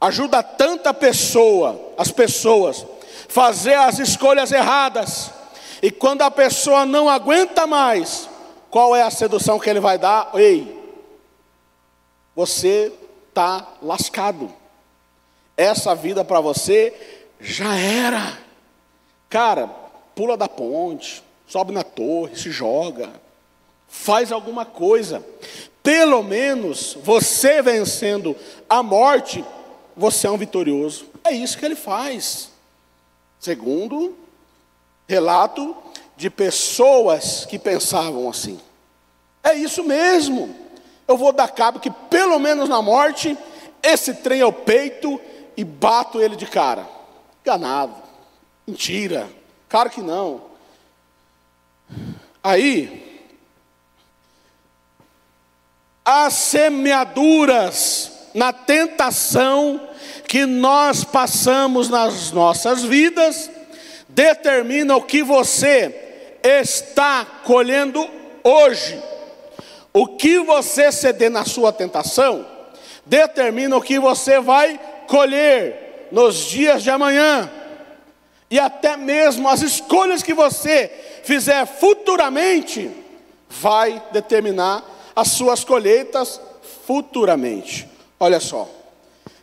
[0.00, 2.86] ajuda tanta pessoa, as pessoas,
[3.28, 5.30] fazer as escolhas erradas.
[5.82, 8.28] E quando a pessoa não aguenta mais,
[8.74, 10.32] qual é a sedução que ele vai dar?
[10.34, 10.76] Ei,
[12.34, 12.92] você
[13.28, 14.52] está lascado.
[15.56, 16.92] Essa vida para você
[17.38, 18.36] já era.
[19.30, 19.68] Cara,
[20.16, 23.10] pula da ponte, sobe na torre, se joga,
[23.86, 25.24] faz alguma coisa.
[25.80, 28.34] Pelo menos você vencendo
[28.68, 29.44] a morte,
[29.96, 31.06] você é um vitorioso.
[31.22, 32.50] É isso que ele faz.
[33.38, 34.18] Segundo
[35.06, 35.76] relato
[36.16, 38.60] de pessoas que pensavam assim.
[39.42, 40.54] É isso mesmo.
[41.06, 43.36] Eu vou dar cabo que, pelo menos na morte,
[43.82, 45.20] esse trem é o peito
[45.56, 46.88] e bato ele de cara.
[47.42, 47.94] Enganado.
[48.66, 49.28] Mentira.
[49.68, 50.42] Claro que não.
[52.42, 53.22] Aí,
[56.04, 59.88] as semeaduras na tentação
[60.26, 63.50] que nós passamos nas nossas vidas
[64.08, 66.03] determinam o que você
[66.44, 68.06] está colhendo
[68.44, 69.02] hoje.
[69.92, 72.46] O que você ceder na sua tentação
[73.06, 74.78] determina o que você vai
[75.08, 77.50] colher nos dias de amanhã.
[78.50, 80.88] E até mesmo as escolhas que você
[81.24, 82.90] fizer futuramente
[83.48, 84.84] vai determinar
[85.16, 86.40] as suas colheitas
[86.86, 87.88] futuramente.
[88.20, 88.68] Olha só.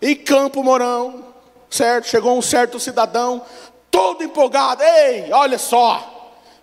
[0.02, 1.26] Em Campo Mourão,
[1.70, 2.08] certo?
[2.08, 3.42] Chegou um certo cidadão,
[3.90, 4.84] todo empolgado.
[4.84, 6.11] Ei, olha só,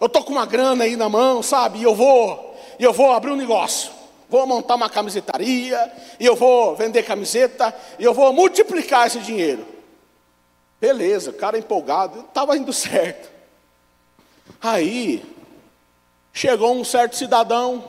[0.00, 1.80] eu tô com uma grana aí na mão, sabe?
[1.80, 3.90] E eu vou, e eu vou abrir um negócio.
[4.28, 9.66] Vou montar uma camisetaria, e eu vou vender camiseta, e eu vou multiplicar esse dinheiro.
[10.80, 13.28] Beleza, cara empolgado, estava indo certo.
[14.60, 15.24] Aí,
[16.32, 17.82] chegou um certo cidadão,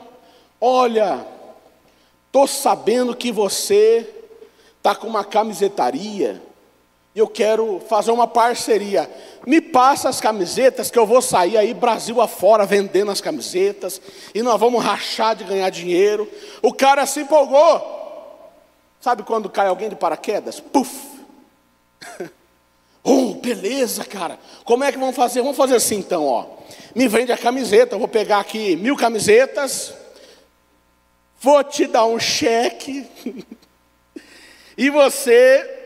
[0.60, 1.24] olha,
[2.26, 4.08] estou sabendo que você
[4.78, 6.42] está com uma camisetaria,
[7.20, 9.10] eu quero fazer uma parceria.
[9.46, 14.00] Me passa as camisetas que eu vou sair aí Brasil afora vendendo as camisetas
[14.34, 16.30] e nós vamos rachar de ganhar dinheiro.
[16.62, 17.98] O cara se empolgou.
[19.00, 20.60] Sabe quando cai alguém de paraquedas?
[20.60, 21.20] Puf!
[23.02, 24.38] oh, beleza, cara.
[24.64, 25.40] Como é que vamos fazer?
[25.40, 26.46] Vamos fazer assim então, ó.
[26.94, 29.94] Me vende a camiseta, eu vou pegar aqui mil camisetas,
[31.40, 33.06] vou te dar um cheque,
[34.76, 35.79] e você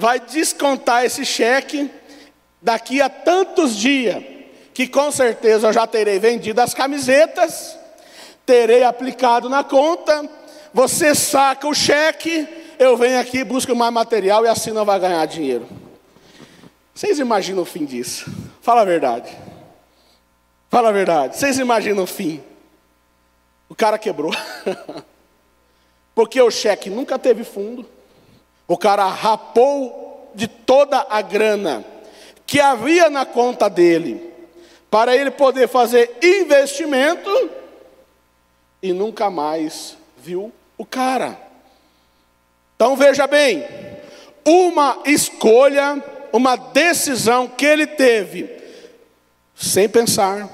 [0.00, 1.90] vai descontar esse cheque
[2.62, 4.24] daqui a tantos dias,
[4.72, 7.78] que com certeza eu já terei vendido as camisetas,
[8.46, 10.26] terei aplicado na conta,
[10.72, 15.26] você saca o cheque, eu venho aqui, busco mais material e assim não vai ganhar
[15.26, 15.68] dinheiro.
[16.94, 18.32] Vocês imaginam o fim disso?
[18.62, 19.30] Fala a verdade.
[20.70, 21.36] Fala a verdade.
[21.36, 22.42] Vocês imaginam o fim?
[23.68, 24.32] O cara quebrou.
[26.14, 27.99] Porque o cheque nunca teve fundo.
[28.70, 31.84] O cara rapou de toda a grana
[32.46, 34.32] que havia na conta dele,
[34.88, 37.50] para ele poder fazer investimento,
[38.80, 41.36] e nunca mais viu o cara.
[42.76, 43.66] Então veja bem,
[44.44, 46.00] uma escolha,
[46.32, 48.48] uma decisão que ele teve,
[49.52, 50.48] sem pensar,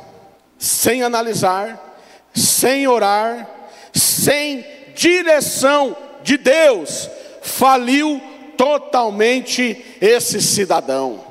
[0.58, 2.00] sem analisar,
[2.34, 3.46] sem orar,
[3.92, 7.10] sem direção de Deus,
[7.46, 8.20] faliu
[8.56, 11.24] totalmente esse cidadão.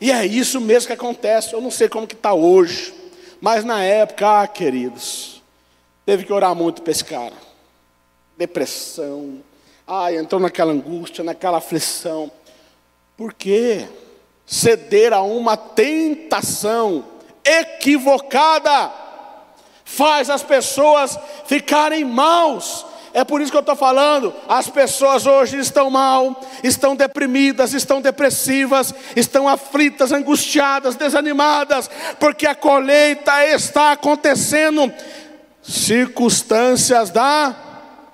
[0.00, 1.52] E é isso mesmo que acontece.
[1.52, 2.92] Eu não sei como que está hoje,
[3.40, 5.42] mas na época, ah, queridos,
[6.04, 7.34] teve que orar muito para esse cara.
[8.36, 9.42] Depressão,
[9.86, 12.30] ah, entrou naquela angústia, naquela aflição.
[13.16, 13.86] Por quê?
[14.46, 17.04] Ceder a uma tentação
[17.44, 18.92] equivocada
[19.84, 24.32] faz as pessoas ficarem maus é por isso que eu estou falando.
[24.48, 32.54] As pessoas hoje estão mal, estão deprimidas, estão depressivas, estão aflitas, angustiadas, desanimadas, porque a
[32.54, 34.92] colheita está acontecendo.
[35.62, 37.54] Circunstâncias da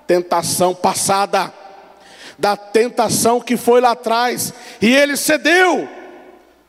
[0.05, 1.53] tentação passada,
[2.37, 5.87] da tentação que foi lá atrás, e ele cedeu.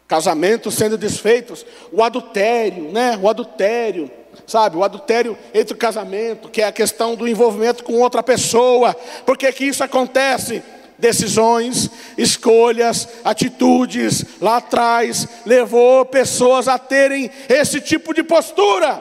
[0.07, 3.19] Casamentos sendo desfeitos, o adultério, né?
[3.21, 4.11] O adultério
[4.48, 8.94] sabe, o adultério entre o casamento, que é a questão do envolvimento com outra pessoa.
[9.26, 10.62] Por que que isso acontece?
[10.98, 19.00] Decisões, escolhas, atitudes lá atrás levou pessoas a terem esse tipo de postura.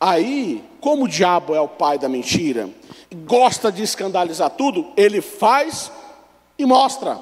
[0.00, 2.68] Aí, como o diabo é o pai da mentira,
[3.26, 5.92] gosta de escandalizar tudo, ele faz
[6.58, 7.18] e mostra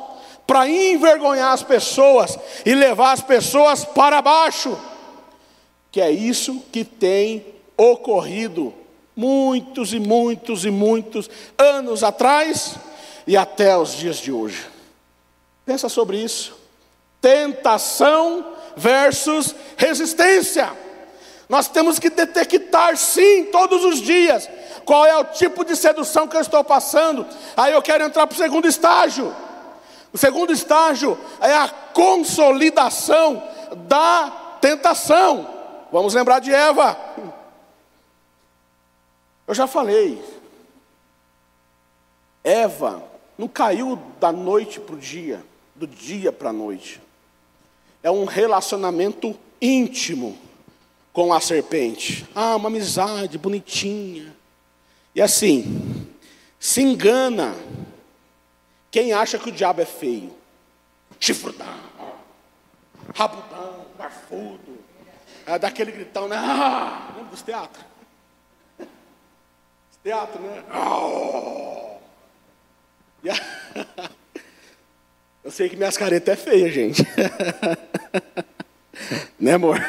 [0.47, 4.79] para envergonhar as pessoas e levar as pessoas para baixo
[5.91, 7.45] que é isso que tem
[7.77, 8.73] ocorrido
[9.17, 12.77] muitos e muitos e muitos anos atrás
[13.27, 14.67] e até os dias de hoje.
[15.65, 16.57] Pensa sobre isso.
[17.21, 20.73] Tentação versus resistência.
[21.49, 24.49] Nós temos que detectar, sim, todos os dias,
[24.85, 27.27] qual é o tipo de sedução que eu estou passando.
[27.57, 29.35] Aí eu quero entrar para o segundo estágio.
[30.13, 33.43] O segundo estágio é a consolidação
[33.89, 35.60] da tentação.
[35.93, 36.97] Vamos lembrar de Eva.
[39.47, 40.23] Eu já falei.
[42.45, 43.03] Eva
[43.37, 47.01] não caiu da noite para o dia, do dia para a noite.
[48.03, 50.39] É um relacionamento íntimo
[51.13, 52.27] com a serpente.
[52.35, 54.35] Ah, uma amizade bonitinha.
[55.15, 56.07] E assim,
[56.59, 57.55] se engana
[58.91, 60.35] quem acha que o diabo é feio.
[61.19, 61.81] Chifrudão,
[63.15, 64.70] rabudão, barfudo
[65.51, 66.37] Ela dá aquele gritão, né?
[66.39, 67.85] Ah, lembra dos teatros?
[70.01, 70.63] Teatro, né?
[70.73, 71.99] Oh!
[73.29, 74.11] A...
[75.43, 77.03] Eu sei que minhas caretas é feia, gente.
[79.41, 79.81] né, amor?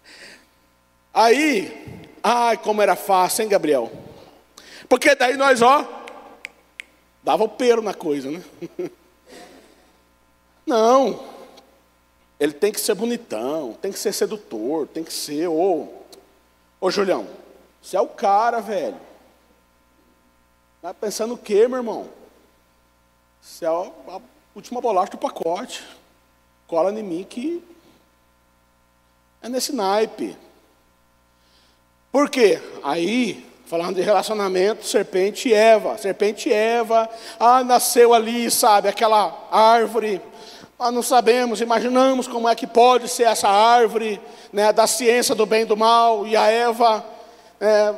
[1.14, 3.90] Aí, ai, como era fácil, hein, Gabriel?
[4.86, 5.82] Porque daí nós, ó,
[7.22, 8.42] dava o pero na coisa, né?
[10.66, 11.35] Não,
[12.38, 15.88] ele tem que ser bonitão, tem que ser sedutor, tem que ser, ô,
[16.80, 17.26] ô Julião,
[17.80, 19.00] você é o cara, velho.
[20.82, 22.08] Tá pensando o quê, meu irmão?
[23.40, 24.20] Você é a
[24.54, 25.84] última bolacha do pacote.
[26.66, 27.62] Cola em mim que
[29.40, 30.36] é nesse naipe.
[32.10, 32.60] Por quê?
[32.82, 35.96] Aí, falando de relacionamento, serpente e Eva.
[35.96, 37.08] Serpente e Eva,
[37.38, 40.20] ah, nasceu ali, sabe, aquela árvore.
[40.78, 44.20] Nós não sabemos, imaginamos como é que pode ser essa árvore
[44.52, 46.26] né, da ciência do bem e do mal.
[46.26, 47.04] E a Eva
[47.58, 47.94] é,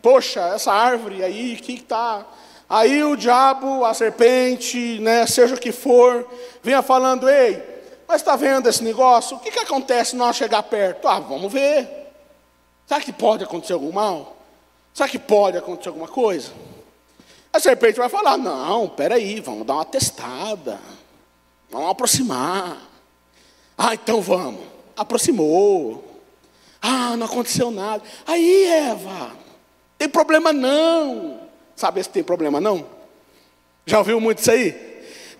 [0.00, 2.24] poxa, essa árvore aí, que está.
[2.68, 6.26] Aí o diabo, a serpente, né, seja o que for,
[6.62, 7.62] vinha falando, ei,
[8.08, 9.36] mas está vendo esse negócio?
[9.36, 11.06] O que, que acontece se nós chegar perto?
[11.06, 12.12] Ah, vamos ver.
[12.86, 14.36] Será que pode acontecer algum mal?
[14.94, 16.52] Será que pode acontecer alguma coisa?
[17.52, 20.78] A serpente vai falar, não, peraí, vamos dar uma testada.
[21.70, 22.76] Vamos aproximar.
[23.76, 24.60] Ah, então vamos.
[24.96, 26.04] Aproximou.
[26.80, 28.02] Ah, não aconteceu nada.
[28.26, 29.32] Aí, Eva,
[29.98, 31.40] tem problema não.
[31.74, 32.86] Sabe se tem problema não?
[33.84, 34.72] Já ouviu muito isso aí?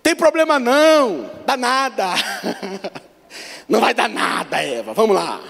[0.03, 2.07] Tem problema não, dá nada.
[3.69, 4.95] Não vai dar nada, Eva.
[4.95, 5.41] Vamos lá.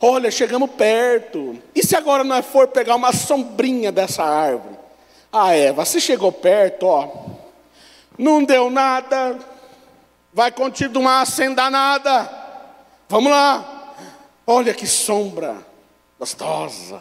[0.00, 1.58] Olha, chegamos perto.
[1.74, 4.76] E se agora nós for pegar uma sombrinha dessa árvore?
[5.32, 7.08] Ah, Eva, se chegou perto, ó,
[8.16, 9.38] não deu nada,
[10.36, 12.30] vai continuar sem dar nada.
[13.08, 13.94] Vamos lá.
[14.46, 15.56] Olha que sombra
[16.18, 17.00] gostosa,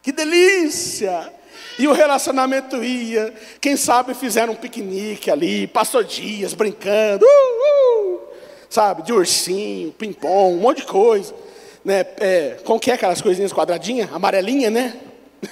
[0.00, 1.30] que delícia!
[1.78, 8.20] E o relacionamento ia, quem sabe fizeram um piquenique ali, passou dias brincando, uh, uh,
[8.70, 11.34] sabe, de ursinho, ping-pong, um monte de coisa.
[11.84, 12.00] Né?
[12.18, 14.98] É, como que é aquelas coisinhas quadradinhas, amarelinha, né?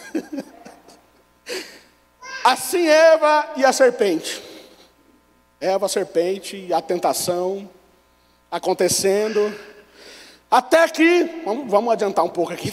[2.42, 4.47] assim Eva e a serpente.
[5.60, 7.68] Eva, a serpente, a tentação
[8.48, 9.52] acontecendo.
[10.48, 12.72] Até que, vamos, vamos adiantar um pouco aqui.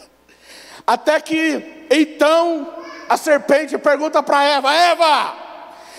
[0.86, 2.70] Até que, então,
[3.08, 5.36] a serpente pergunta para Eva: Eva,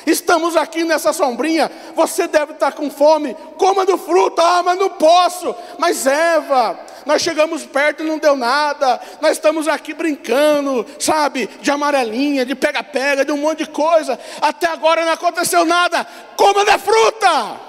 [0.05, 4.91] estamos aqui nessa sombrinha, você deve estar com fome, coma do fruto, ah, mas não
[4.91, 5.55] posso.
[5.79, 11.71] Mas Eva, nós chegamos perto e não deu nada, nós estamos aqui brincando, sabe, de
[11.71, 16.05] amarelinha, de pega-pega, de um monte de coisa, até agora não aconteceu nada,
[16.35, 17.59] coma da fruta.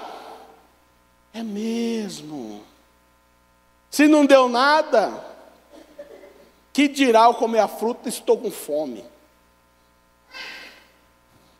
[1.33, 2.63] É mesmo.
[3.89, 5.25] Se não deu nada,
[6.73, 9.03] que dirá ao comer a fruta, estou com fome.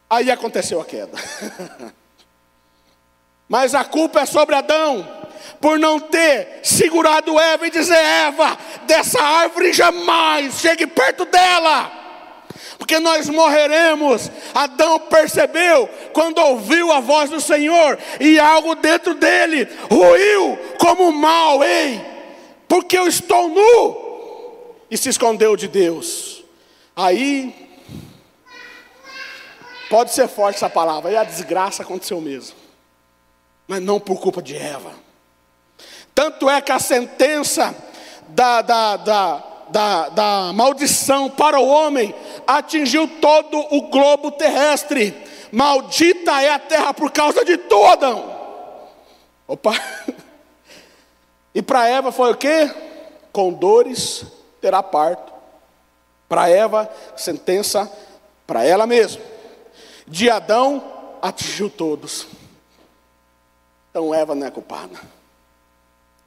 [0.10, 1.18] Aí aconteceu a queda.
[3.48, 5.19] Mas a culpa é sobre Adão,
[5.60, 12.00] por não ter segurado Eva e dizer: Eva, dessa árvore jamais chegue perto dela
[12.80, 14.32] porque nós morreremos.
[14.56, 21.64] Adão percebeu quando ouviu a voz do Senhor e algo dentro dele ruiu como mal,
[21.64, 22.02] ei,
[22.68, 26.44] porque eu estou nu, e se escondeu de Deus.
[26.96, 27.54] Aí,
[29.90, 32.56] pode ser forte essa palavra, aí a desgraça aconteceu mesmo,
[33.68, 34.94] mas não por culpa de Eva.
[36.14, 37.76] Tanto é que a sentença
[38.30, 42.14] da, da, da, da, da maldição para o homem
[42.45, 45.16] atingiu todo o globo terrestre.
[45.51, 48.36] Maldita é a terra por causa de tu, Adão.
[49.47, 49.74] Opa!
[51.53, 52.72] E para Eva foi o quê?
[53.34, 54.24] Com dores
[54.62, 55.34] terá parto.
[56.28, 57.91] Para Eva, sentença
[58.45, 59.22] para ela mesma.
[60.07, 60.84] De Adão
[61.22, 62.28] atingiu todos.
[63.89, 64.99] Então Eva não é culpada.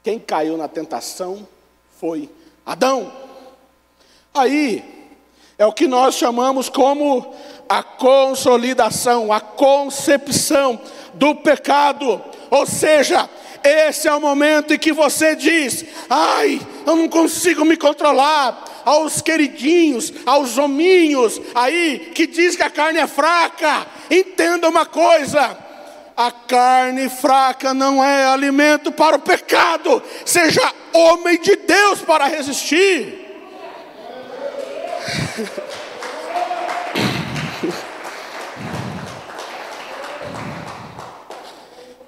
[0.03, 1.47] Quem caiu na tentação
[1.97, 2.29] foi
[2.65, 3.11] Adão.
[4.33, 4.83] Aí
[5.57, 7.33] é o que nós chamamos como
[7.69, 10.79] a consolidação, a concepção
[11.13, 12.21] do pecado.
[12.51, 13.29] Ou seja,
[13.63, 18.71] esse é o momento em que você diz: ai, eu não consigo me controlar.
[18.83, 25.57] Aos queridinhos, aos hominhos aí que diz que a carne é fraca, entenda uma coisa:
[26.15, 30.61] a carne fraca não é alimento para o pecado, seja
[30.93, 33.21] homem de Deus para resistir.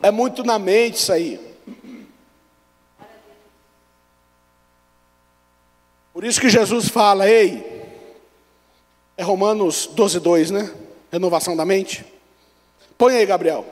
[0.02, 1.46] É muito na mente isso aí.
[6.26, 7.84] isso que Jesus fala, ei,
[9.16, 10.74] é Romanos 12, 2, né?
[11.12, 12.04] Renovação da mente.
[12.98, 13.66] Põe aí, Gabriel.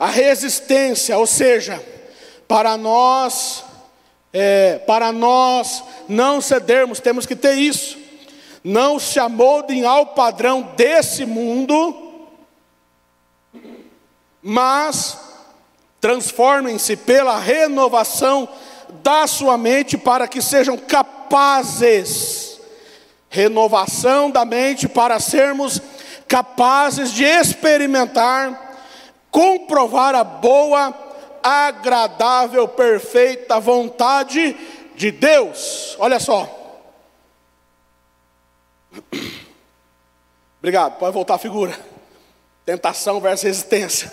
[0.00, 1.80] A resistência, ou seja,
[2.48, 3.62] para nós,
[4.32, 7.98] é, para nós não cedermos, temos que ter isso.
[8.64, 12.28] Não se amoldem ao padrão desse mundo,
[14.42, 15.18] mas
[16.00, 18.48] transformem-se pela renovação
[19.02, 22.50] da sua mente para que sejam capazes
[23.30, 25.80] renovação da mente para sermos
[26.26, 28.69] capazes de experimentar,
[29.30, 30.94] comprovar a boa,
[31.42, 34.56] agradável, perfeita vontade
[34.94, 35.96] de Deus.
[35.98, 36.56] Olha só.
[40.58, 41.78] Obrigado, pode voltar a figura.
[42.64, 44.12] Tentação versus resistência.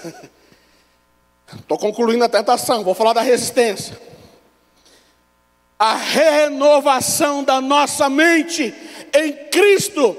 [1.56, 4.00] Estou concluindo a tentação, vou falar da resistência.
[5.80, 8.74] A renovação da nossa mente
[9.14, 10.18] em Cristo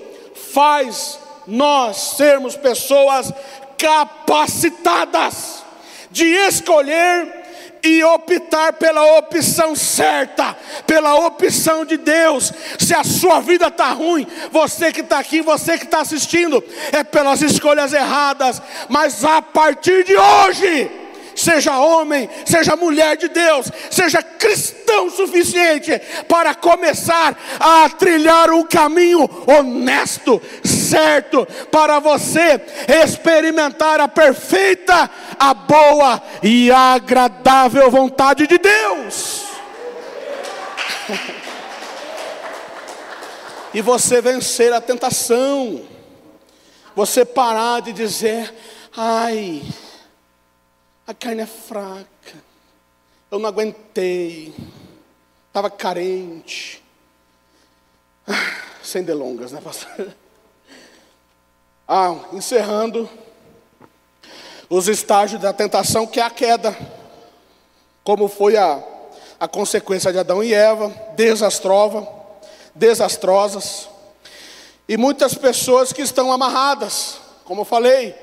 [0.53, 3.33] faz nós sermos pessoas
[3.79, 5.65] capacitadas
[6.11, 7.39] de escolher
[7.83, 10.57] e optar pela opção certa,
[10.87, 12.53] pela opção de Deus.
[12.79, 16.63] Se a sua vida está ruim, você que está aqui, você que está assistindo,
[16.93, 20.91] é pelas escolhas erradas, mas a partir de hoje,
[21.35, 29.29] seja homem, seja mulher de Deus, seja cristão suficiente para começar a trilhar um caminho
[29.47, 30.43] honesto,
[30.89, 32.61] certo, para você
[33.05, 39.45] experimentar a perfeita, a boa e agradável vontade de Deus.
[43.75, 45.83] e você vencer a tentação,
[46.95, 48.55] você parar de dizer,
[48.97, 49.63] ai,
[51.07, 52.09] a carne é fraca,
[53.31, 54.55] eu não aguentei,
[55.49, 56.83] estava carente.
[58.27, 60.15] Ah, sem delongas, né, pastor?
[61.91, 63.09] Ah, encerrando
[64.69, 66.77] os estágios da tentação, que é a queda,
[68.05, 68.83] como foi a,
[69.41, 72.07] a consequência de Adão e Eva, desastrosa,
[72.75, 73.89] desastrosas,
[74.87, 78.15] e muitas pessoas que estão amarradas, como eu falei,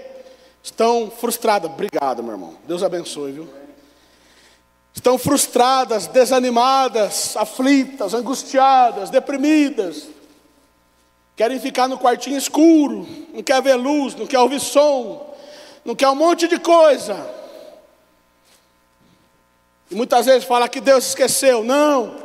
[0.61, 1.71] estão frustradas.
[1.71, 2.55] Obrigado, meu irmão.
[2.67, 3.49] Deus abençoe, viu?
[4.93, 10.07] Estão frustradas, desanimadas, aflitas, angustiadas, deprimidas.
[11.35, 15.35] Querem ficar no quartinho escuro, não quer ver luz, não quer ouvir som,
[15.83, 17.15] não quer um monte de coisa.
[19.91, 21.63] E muitas vezes fala que Deus esqueceu.
[21.63, 22.15] Não,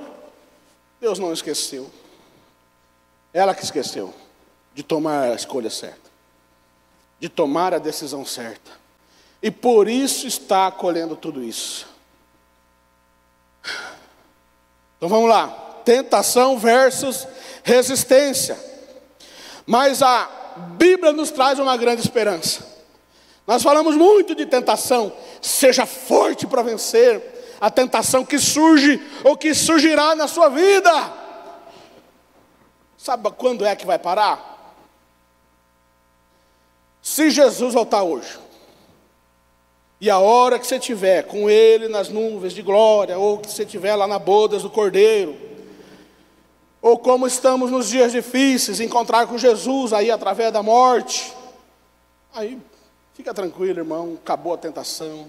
[1.01, 1.91] Deus não esqueceu.
[3.33, 4.15] Ela que esqueceu
[4.75, 6.11] de tomar a escolha certa
[7.21, 8.71] de tomar a decisão certa.
[9.43, 11.87] E por isso está acolhendo tudo isso.
[14.97, 15.49] Então vamos lá.
[15.85, 17.29] Tentação versus
[17.63, 18.70] resistência.
[19.67, 20.29] Mas a
[20.77, 22.67] Bíblia nos traz uma grande esperança.
[23.47, 25.13] Nós falamos muito de tentação.
[25.41, 27.23] Seja forte para vencer
[27.61, 31.13] a tentação que surge ou que surgirá na sua vida.
[32.97, 34.75] Sabe quando é que vai parar?
[37.03, 38.39] Se Jesus voltar hoje,
[40.01, 43.65] e a hora que você estiver com Ele nas nuvens de glória, ou que você
[43.65, 45.50] estiver lá na bodas do Cordeiro,
[46.81, 51.33] ou como estamos nos dias difíceis, encontrar com Jesus aí através da morte,
[52.33, 52.59] aí
[53.15, 55.29] fica tranquilo, irmão, acabou a tentação,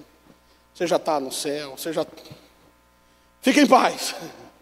[0.74, 2.06] você já está no céu, você já.
[3.42, 4.16] Fica em paz.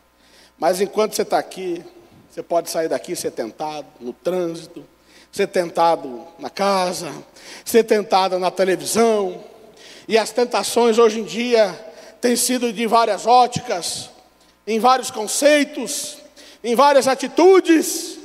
[0.57, 1.83] Mas enquanto você está aqui,
[2.29, 4.83] você pode sair daqui ser tentado no trânsito
[5.31, 7.11] ser tentado na casa,
[7.63, 9.43] ser tentado na televisão.
[10.07, 11.73] E as tentações hoje em dia
[12.19, 14.09] têm sido de várias óticas,
[14.65, 16.17] em vários conceitos,
[16.63, 18.17] em várias atitudes.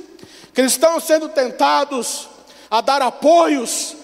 [0.53, 2.29] Cristãos sendo tentados
[2.69, 3.95] a dar apoios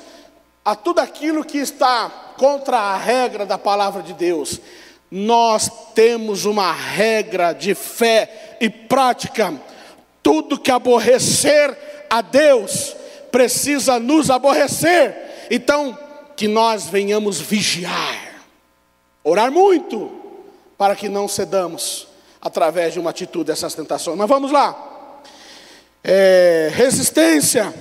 [0.64, 4.60] a tudo aquilo que está contra a regra da palavra de Deus.
[5.10, 9.54] Nós temos uma regra de fé e prática.
[10.24, 12.96] Tudo que aborrecer a Deus
[13.32, 15.48] precisa nos aborrecer.
[15.50, 15.98] Então,
[16.36, 18.44] que nós venhamos vigiar,
[19.24, 20.12] orar muito,
[20.78, 22.08] para que não cedamos
[22.42, 24.18] através de uma atitude dessas tentações.
[24.18, 25.22] Mas vamos lá.
[26.04, 27.74] É, resistência,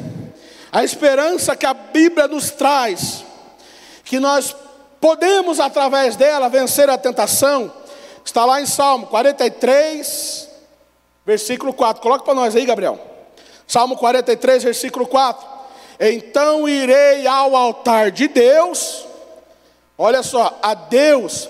[0.70, 3.24] a esperança que a Bíblia nos traz,
[4.04, 4.54] que nós
[5.00, 7.72] podemos através dela vencer a tentação,
[8.24, 10.48] está lá em Salmo 43,
[11.24, 12.02] versículo 4.
[12.02, 13.00] Coloca para nós aí, Gabriel.
[13.66, 15.48] Salmo 43, versículo 4.
[16.00, 19.06] Então irei ao altar de Deus,
[19.98, 21.48] olha só, a Deus,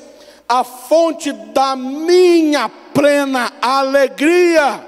[0.51, 4.85] a fonte da minha plena alegria.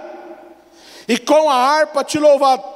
[1.07, 2.19] E com a harpa te,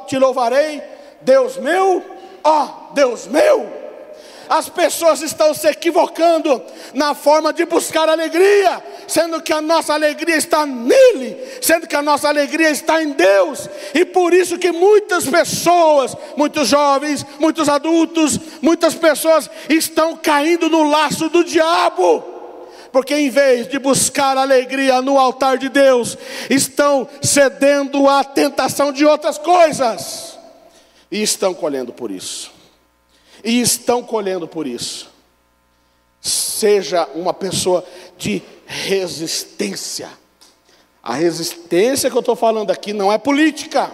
[0.07, 0.81] te louvarei,
[1.21, 2.01] Deus meu,
[2.45, 3.75] ó Deus meu.
[4.49, 6.63] As pessoas estão se equivocando
[6.95, 12.03] na forma de buscar alegria, sendo que a nossa alegria está nele, sendo que a
[12.03, 13.69] nossa alegria está em Deus.
[13.93, 20.89] E por isso que muitas pessoas, muitos jovens, muitos adultos, muitas pessoas estão caindo no
[20.89, 22.36] laço do diabo
[22.97, 26.17] porque em vez de buscar alegria no altar de Deus,
[26.49, 30.39] estão cedendo à tentação de outras coisas,
[31.11, 32.57] e estão colhendo por isso
[33.45, 35.11] e estão colhendo por isso.
[36.23, 37.85] Seja uma pessoa
[38.17, 40.09] de resistência.
[41.03, 43.93] A resistência que eu estou falando aqui não é política.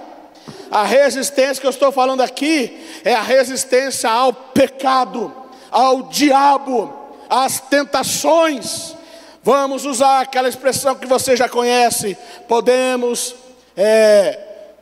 [0.70, 5.34] A resistência que eu estou falando aqui é a resistência ao pecado,
[5.72, 7.01] ao diabo,
[7.32, 8.94] às tentações.
[9.42, 12.16] Vamos usar aquela expressão que você já conhece.
[12.46, 13.34] Podemos,
[13.74, 14.38] é,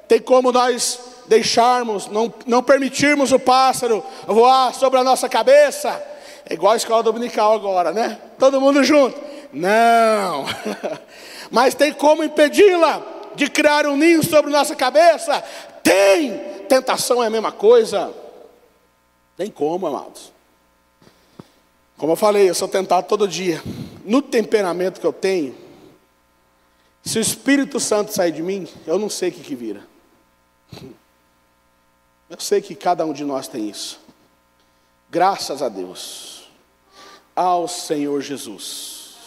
[0.09, 0.99] tem como nós
[1.29, 5.91] deixarmos, não, não permitirmos o pássaro voar sobre a nossa cabeça.
[6.45, 8.19] É igual a escola dominical agora, né?
[8.37, 9.17] Todo mundo junto.
[9.53, 10.45] Não.
[11.53, 13.01] Mas tem como impedi-la
[13.37, 15.41] de criar um ninho sobre nossa cabeça?
[15.85, 16.37] Tem.
[16.69, 18.13] Tentação é a mesma coisa.
[19.37, 20.40] Tem como, amados.
[22.01, 23.63] Como eu falei, eu sou tentado todo dia.
[24.07, 25.55] No temperamento que eu tenho,
[27.05, 29.87] se o Espírito Santo sair de mim, eu não sei o que, que vira.
[32.31, 34.01] Eu sei que cada um de nós tem isso.
[35.11, 36.49] Graças a Deus,
[37.37, 39.19] ao Senhor Jesus,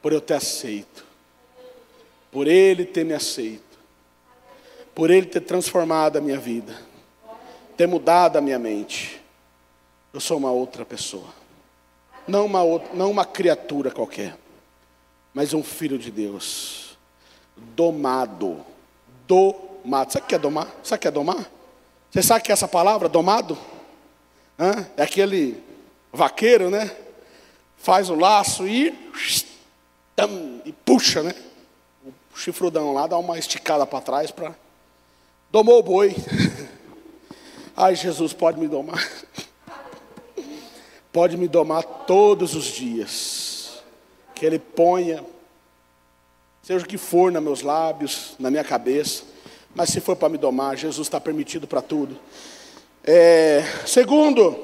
[0.00, 1.04] por eu ter aceito,
[2.32, 3.78] por Ele ter me aceito,
[4.94, 6.74] por Ele ter transformado a minha vida,
[7.76, 9.20] ter mudado a minha mente.
[10.14, 11.39] Eu sou uma outra pessoa,
[12.30, 14.36] não uma, outra, não uma criatura qualquer,
[15.34, 16.96] mas um filho de Deus,
[17.74, 18.64] domado,
[19.26, 20.12] domado.
[20.12, 20.68] Sabe o que é domar?
[20.82, 21.50] Sabe o que é domar?
[22.10, 23.58] Você sabe que é essa palavra, domado?
[24.58, 24.86] Hã?
[24.96, 25.62] É aquele
[26.12, 26.94] vaqueiro, né?
[27.76, 28.96] Faz o laço e,
[30.64, 31.34] e puxa, né?
[32.04, 34.54] O chifrudão lá dá uma esticada para trás para.
[35.50, 36.14] Domou o boi.
[37.76, 39.04] Ai, Jesus, pode me domar.
[41.12, 43.82] Pode me domar todos os dias.
[44.34, 45.24] Que Ele ponha,
[46.62, 49.30] seja o que for nos meus lábios, na minha cabeça
[49.74, 52.18] mas se for para me domar, Jesus está permitido para tudo.
[53.04, 54.58] É, segundo,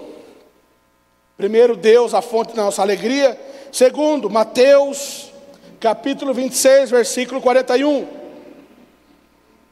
[1.37, 3.39] primeiro, Deus, a fonte da nossa alegria.
[3.71, 5.33] Segundo, Mateus,
[5.79, 8.07] capítulo 26, versículo 41.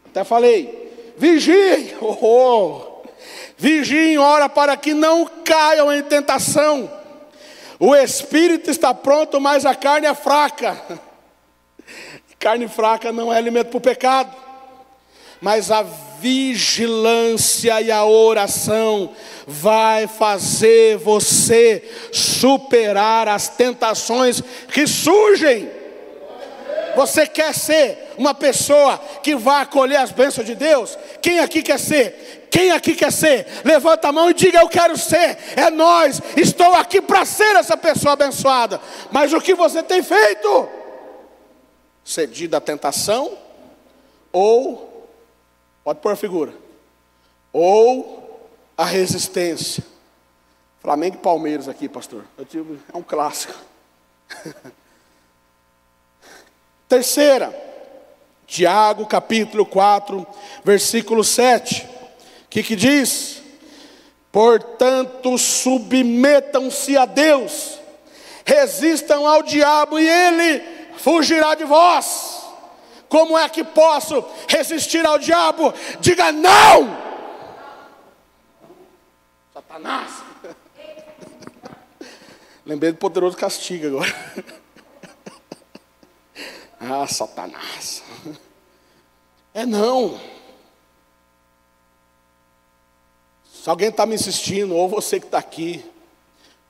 [0.07, 2.94] Até falei, vigiem, oh, oh,
[3.57, 6.91] vigiem, ora para que não caiam em tentação.
[7.79, 10.81] O espírito está pronto, mas a carne é fraca.
[12.39, 14.45] Carne fraca não é alimento para o pecado
[15.45, 15.83] mas a
[16.21, 19.15] vigilância e a oração
[19.47, 24.43] vai fazer você superar as tentações
[24.73, 25.69] que surgem.
[26.97, 30.97] Você quer ser uma pessoa que vai acolher as bênçãos de Deus?
[31.21, 32.44] Quem aqui quer ser?
[32.55, 33.49] Quem aqui quer ser?
[33.65, 35.37] Levanta a mão e diga: Eu quero ser.
[35.57, 36.23] É nós.
[36.37, 38.81] Estou aqui para ser essa pessoa abençoada.
[39.11, 40.69] Mas o que você tem feito?
[42.05, 43.37] Cedido à tentação
[44.31, 44.95] ou
[45.83, 46.55] Pode pôr a figura.
[47.53, 49.85] Ou a resistência.
[50.81, 52.25] Flamengo e Palmeiras aqui, pastor.
[52.49, 53.55] Digo, é um clássico.
[56.89, 57.53] Terceira,
[58.47, 60.25] Tiago capítulo 4,
[60.65, 61.94] versículo 7.
[62.55, 63.43] Que, que diz?
[64.31, 67.81] Portanto, submetam-se a Deus,
[68.47, 70.63] resistam ao diabo e ele
[70.97, 72.45] fugirá de vós.
[73.09, 75.75] Como é que posso resistir ao diabo?
[75.99, 76.97] Diga não!
[79.53, 80.23] Satanás.
[82.65, 84.15] Lembrei do poderoso castigo agora.
[86.79, 88.05] ah, Satanás.
[89.53, 90.34] É não.
[93.65, 95.83] Se alguém está me insistindo, ou você que está aqui,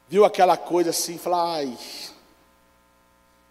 [0.08, 1.76] viu aquela coisa assim, fala, ai,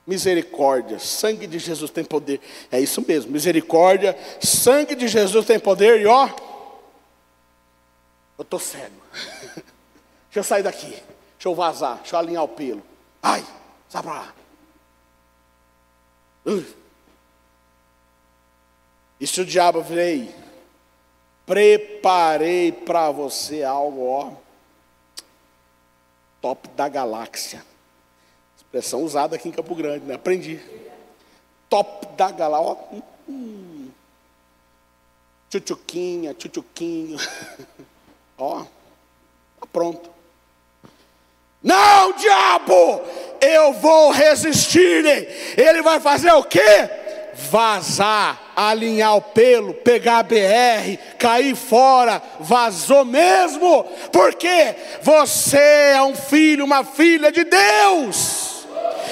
[0.08, 2.40] Misericórdia, sangue de Jesus tem poder.
[2.72, 6.30] É isso mesmo, misericórdia, sangue de Jesus tem poder e ó,
[8.38, 8.96] eu estou cego.
[10.32, 11.04] deixa eu sair daqui, deixa
[11.44, 12.82] eu vazar, deixa eu alinhar o pelo.
[13.22, 13.46] Ai,
[13.90, 14.34] sai para lá.
[16.46, 16.64] Uh.
[19.20, 20.34] E se o diabo veio,
[21.46, 24.32] preparei para você algo, ó,
[26.42, 27.64] top da galáxia
[28.74, 30.16] Expressão usada aqui em Campo Grande, né?
[30.16, 30.60] Aprendi.
[31.70, 32.76] Top da galáxia.
[32.92, 33.02] Ó.
[33.30, 33.92] Hum.
[35.48, 37.20] Tchutchuquinha, tchutchuquinho.
[38.36, 38.64] Ó.
[39.60, 40.10] Tá pronto.
[41.62, 43.04] Não, diabo!
[43.40, 45.06] Eu vou resistir.
[45.56, 46.90] Ele vai fazer o quê?
[47.36, 56.16] Vazar, alinhar o pelo, pegar a BR, cair fora, vazou mesmo, porque você é um
[56.16, 58.54] filho, uma filha de Deus.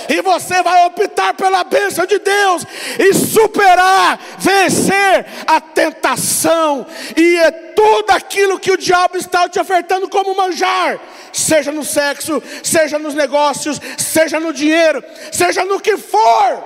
[0.10, 2.66] E você vai optar pela bênção de Deus
[3.00, 6.86] e superar, vencer a tentação.
[7.16, 11.00] E é tudo aquilo que o diabo está te ofertando como manjar,
[11.32, 16.64] seja no sexo, seja nos negócios, seja no dinheiro, seja no que for.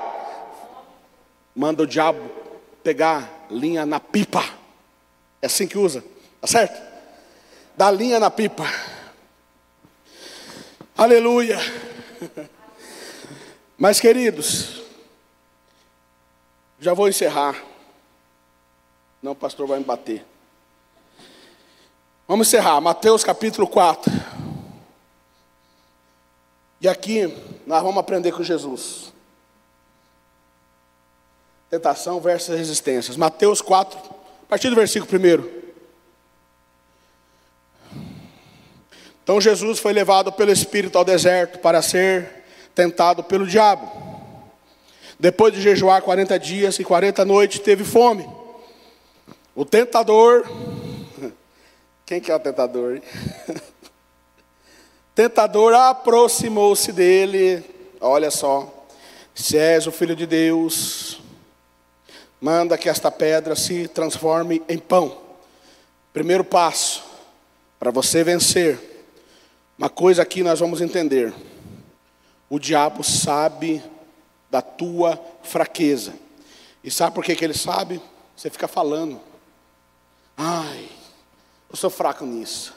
[1.56, 2.35] Manda o diabo
[2.86, 4.48] pegar linha na pipa.
[5.42, 6.06] É assim que usa,
[6.40, 6.80] tá certo?
[7.76, 8.64] Dá linha na pipa.
[10.96, 11.58] Aleluia.
[13.76, 14.84] Mas, queridos,
[16.80, 17.60] já vou encerrar.
[19.20, 20.24] Não, o pastor vai me bater.
[22.28, 22.80] Vamos encerrar.
[22.82, 24.14] Mateus capítulo 4.
[26.80, 29.15] E aqui nós vamos aprender com Jesus.
[31.70, 33.18] Tentação versus resistências.
[33.18, 35.66] Mateus 4, a partir do versículo 1.
[39.24, 42.46] Então Jesus foi levado pelo Espírito ao deserto para ser
[42.76, 43.92] tentado pelo diabo.
[45.20, 48.30] Depois de jejuar 40 dias e 40 noites, teve fome.
[49.56, 50.46] O tentador,
[52.06, 53.02] quem que é o tentador?
[55.16, 57.64] tentador aproximou-se dele.
[58.00, 58.72] Olha só,
[59.34, 61.15] se és o filho de Deus,
[62.46, 65.20] manda que esta pedra se transforme em pão.
[66.14, 67.04] Primeiro passo
[67.80, 68.80] para você vencer.
[69.76, 71.34] Uma coisa aqui nós vamos entender.
[72.48, 73.84] O diabo sabe
[74.52, 76.14] da tua fraqueza.
[76.84, 78.00] E sabe por que, que ele sabe?
[78.38, 79.20] Você fica falando.
[80.38, 80.88] Ai,
[81.68, 82.76] eu sou fraco nisso.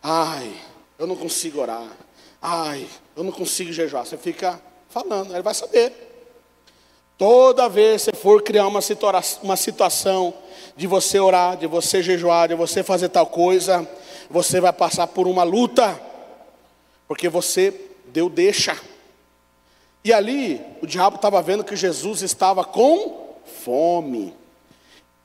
[0.00, 0.48] Ai,
[0.96, 1.90] eu não consigo orar.
[2.40, 4.06] Ai, eu não consigo jejuar.
[4.06, 6.07] Você fica falando, ele vai saber.
[7.18, 10.32] Toda vez que você for criar uma, situa uma situação
[10.76, 13.86] de você orar, de você jejuar, de você fazer tal coisa,
[14.30, 16.00] você vai passar por uma luta,
[17.08, 17.74] porque você
[18.06, 18.78] deu deixa.
[20.04, 24.32] E ali o diabo estava vendo que Jesus estava com fome.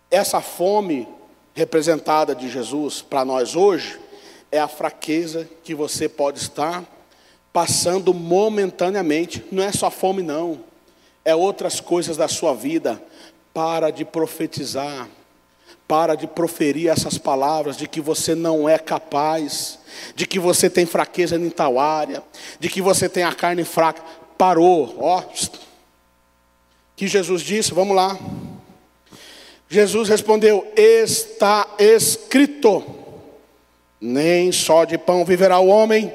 [0.09, 1.07] Essa fome
[1.53, 3.99] representada de Jesus para nós hoje
[4.51, 6.83] é a fraqueza que você pode estar
[7.53, 9.45] passando momentaneamente.
[9.51, 10.72] Não é só fome, não.
[11.25, 13.01] É outras coisas da sua vida.
[13.53, 15.07] Para de profetizar.
[15.87, 19.79] Para de proferir essas palavras de que você não é capaz,
[20.15, 22.23] de que você tem fraqueza em tal área,
[22.59, 24.01] de que você tem a carne fraca
[24.37, 25.23] parou, ó.
[26.95, 28.17] Que Jesus disse, vamos lá.
[29.69, 32.83] Jesus respondeu: Está escrito:
[33.99, 36.13] Nem só de pão viverá o homem,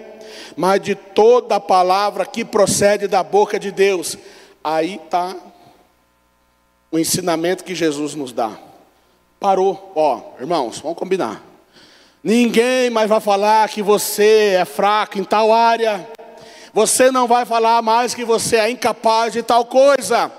[0.57, 4.17] mas de toda palavra que procede da boca de Deus.
[4.63, 5.35] Aí está
[6.91, 8.51] o ensinamento que Jesus nos dá.
[9.39, 11.43] Parou, ó, irmãos, vamos combinar.
[12.23, 16.09] Ninguém mais vai falar que você é fraco em tal área.
[16.75, 20.31] Você não vai falar mais que você é incapaz de tal coisa.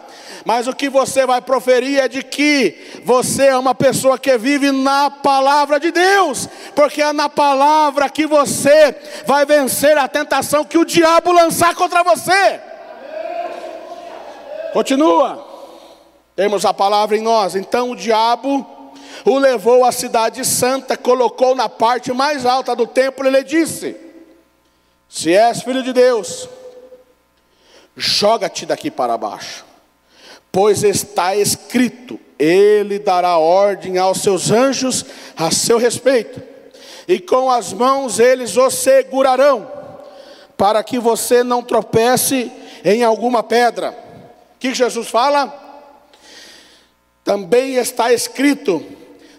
[0.46, 4.72] Mas o que você vai proferir é de que você é uma pessoa que vive
[4.72, 8.96] na palavra de Deus, porque é na palavra que você
[9.26, 12.60] vai vencer a tentação que o diabo lançar contra você.
[14.74, 15.46] Continua.
[16.36, 17.56] Temos a palavra em nós.
[17.56, 18.66] Então o diabo
[19.26, 23.96] o levou à cidade santa, colocou na parte mais alta do templo e lhe disse:
[25.10, 26.48] se és filho de Deus,
[27.98, 29.66] joga-te daqui para baixo,
[30.52, 35.04] pois está escrito: Ele dará ordem aos seus anjos
[35.36, 36.40] a seu respeito,
[37.08, 39.68] e com as mãos eles o segurarão,
[40.56, 42.52] para que você não tropece
[42.86, 44.09] em alguma pedra.
[44.60, 45.54] O que Jesus fala?
[47.24, 48.86] Também está escrito: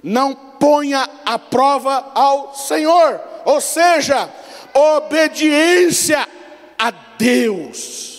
[0.02, 4.30] não ponha a prova ao Senhor, ou seja,
[4.72, 6.26] obediência
[6.78, 8.10] a Deus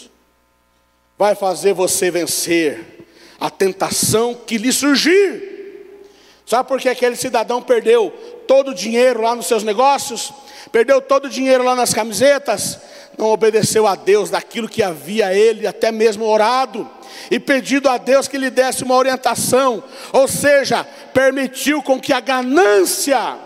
[1.17, 3.05] vai fazer você vencer
[3.39, 5.97] a tentação que lhe surgir.
[6.45, 8.11] Sabe por que aquele cidadão perdeu
[8.47, 10.31] todo o dinheiro lá nos seus negócios?
[10.71, 12.79] Perdeu todo o dinheiro lá nas camisetas?
[13.17, 16.89] Não obedeceu a Deus daquilo que havia ele até mesmo orado
[17.29, 20.83] e pedido a Deus que lhe desse uma orientação, ou seja,
[21.13, 23.37] permitiu com que a ganância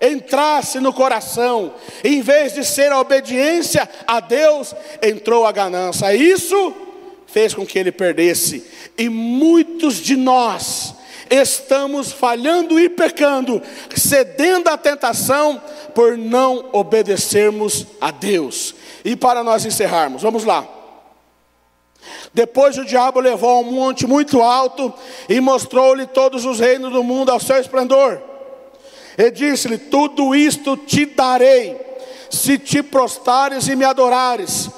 [0.00, 6.14] entrasse no coração, em vez de ser a obediência a Deus, entrou a ganância.
[6.14, 6.74] Isso
[7.26, 8.64] fez com que ele perdesse.
[8.96, 10.94] E muitos de nós
[11.30, 13.60] estamos falhando e pecando,
[13.96, 15.60] cedendo à tentação
[15.94, 18.75] por não obedecermos a Deus.
[19.06, 20.66] E para nós encerrarmos, vamos lá.
[22.34, 24.92] Depois o diabo levou a um monte muito alto
[25.28, 28.20] e mostrou-lhe todos os reinos do mundo ao seu esplendor.
[29.16, 31.80] E disse-lhe: Tudo isto te darei,
[32.28, 34.68] se te prostares e me adorares.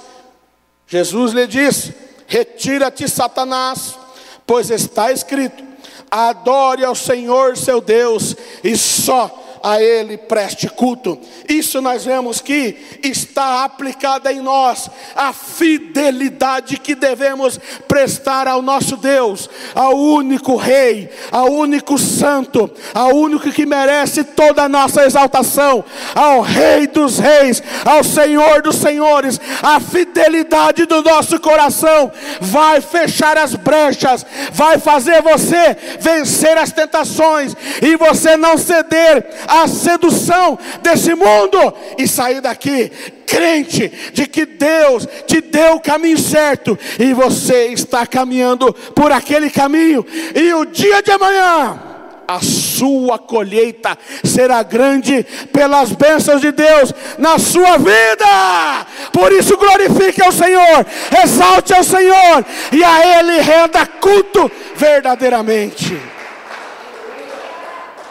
[0.87, 1.95] Jesus lhe disse:
[2.27, 3.99] Retira-te, Satanás,
[4.47, 5.65] pois está escrito:
[6.11, 11.19] Adore ao Senhor seu Deus, e só a Ele preste culto.
[11.49, 18.97] Isso nós vemos que está aplicada em nós a fidelidade que devemos prestar ao nosso
[18.97, 25.85] Deus, ao único Rei, ao único Santo, ao único que merece toda a nossa exaltação,
[26.15, 29.41] ao Rei dos Reis, ao Senhor dos Senhores.
[29.63, 37.55] A fidelidade do nosso coração vai fechar as brechas, vai fazer você vencer as tentações
[37.83, 42.93] e você não ceder a sedução desse mundo e sair daqui
[43.27, 49.51] crente de que Deus te deu o caminho certo e você está caminhando por aquele
[49.51, 51.85] caminho, e o dia de amanhã.
[52.31, 58.87] A sua colheita será grande pelas bênçãos de Deus na sua vida.
[59.15, 60.87] Por isso, glorifique ao Senhor,
[61.25, 65.99] exalte ao Senhor, e a Ele renda culto verdadeiramente.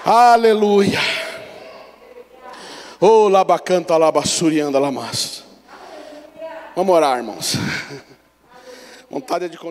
[0.03, 1.26] Aleluia.
[2.99, 5.43] Oh, labacanta labassurianda lamas.
[6.75, 7.55] Vamos orar, irmãos.
[9.09, 9.65] Vontade é de continuar.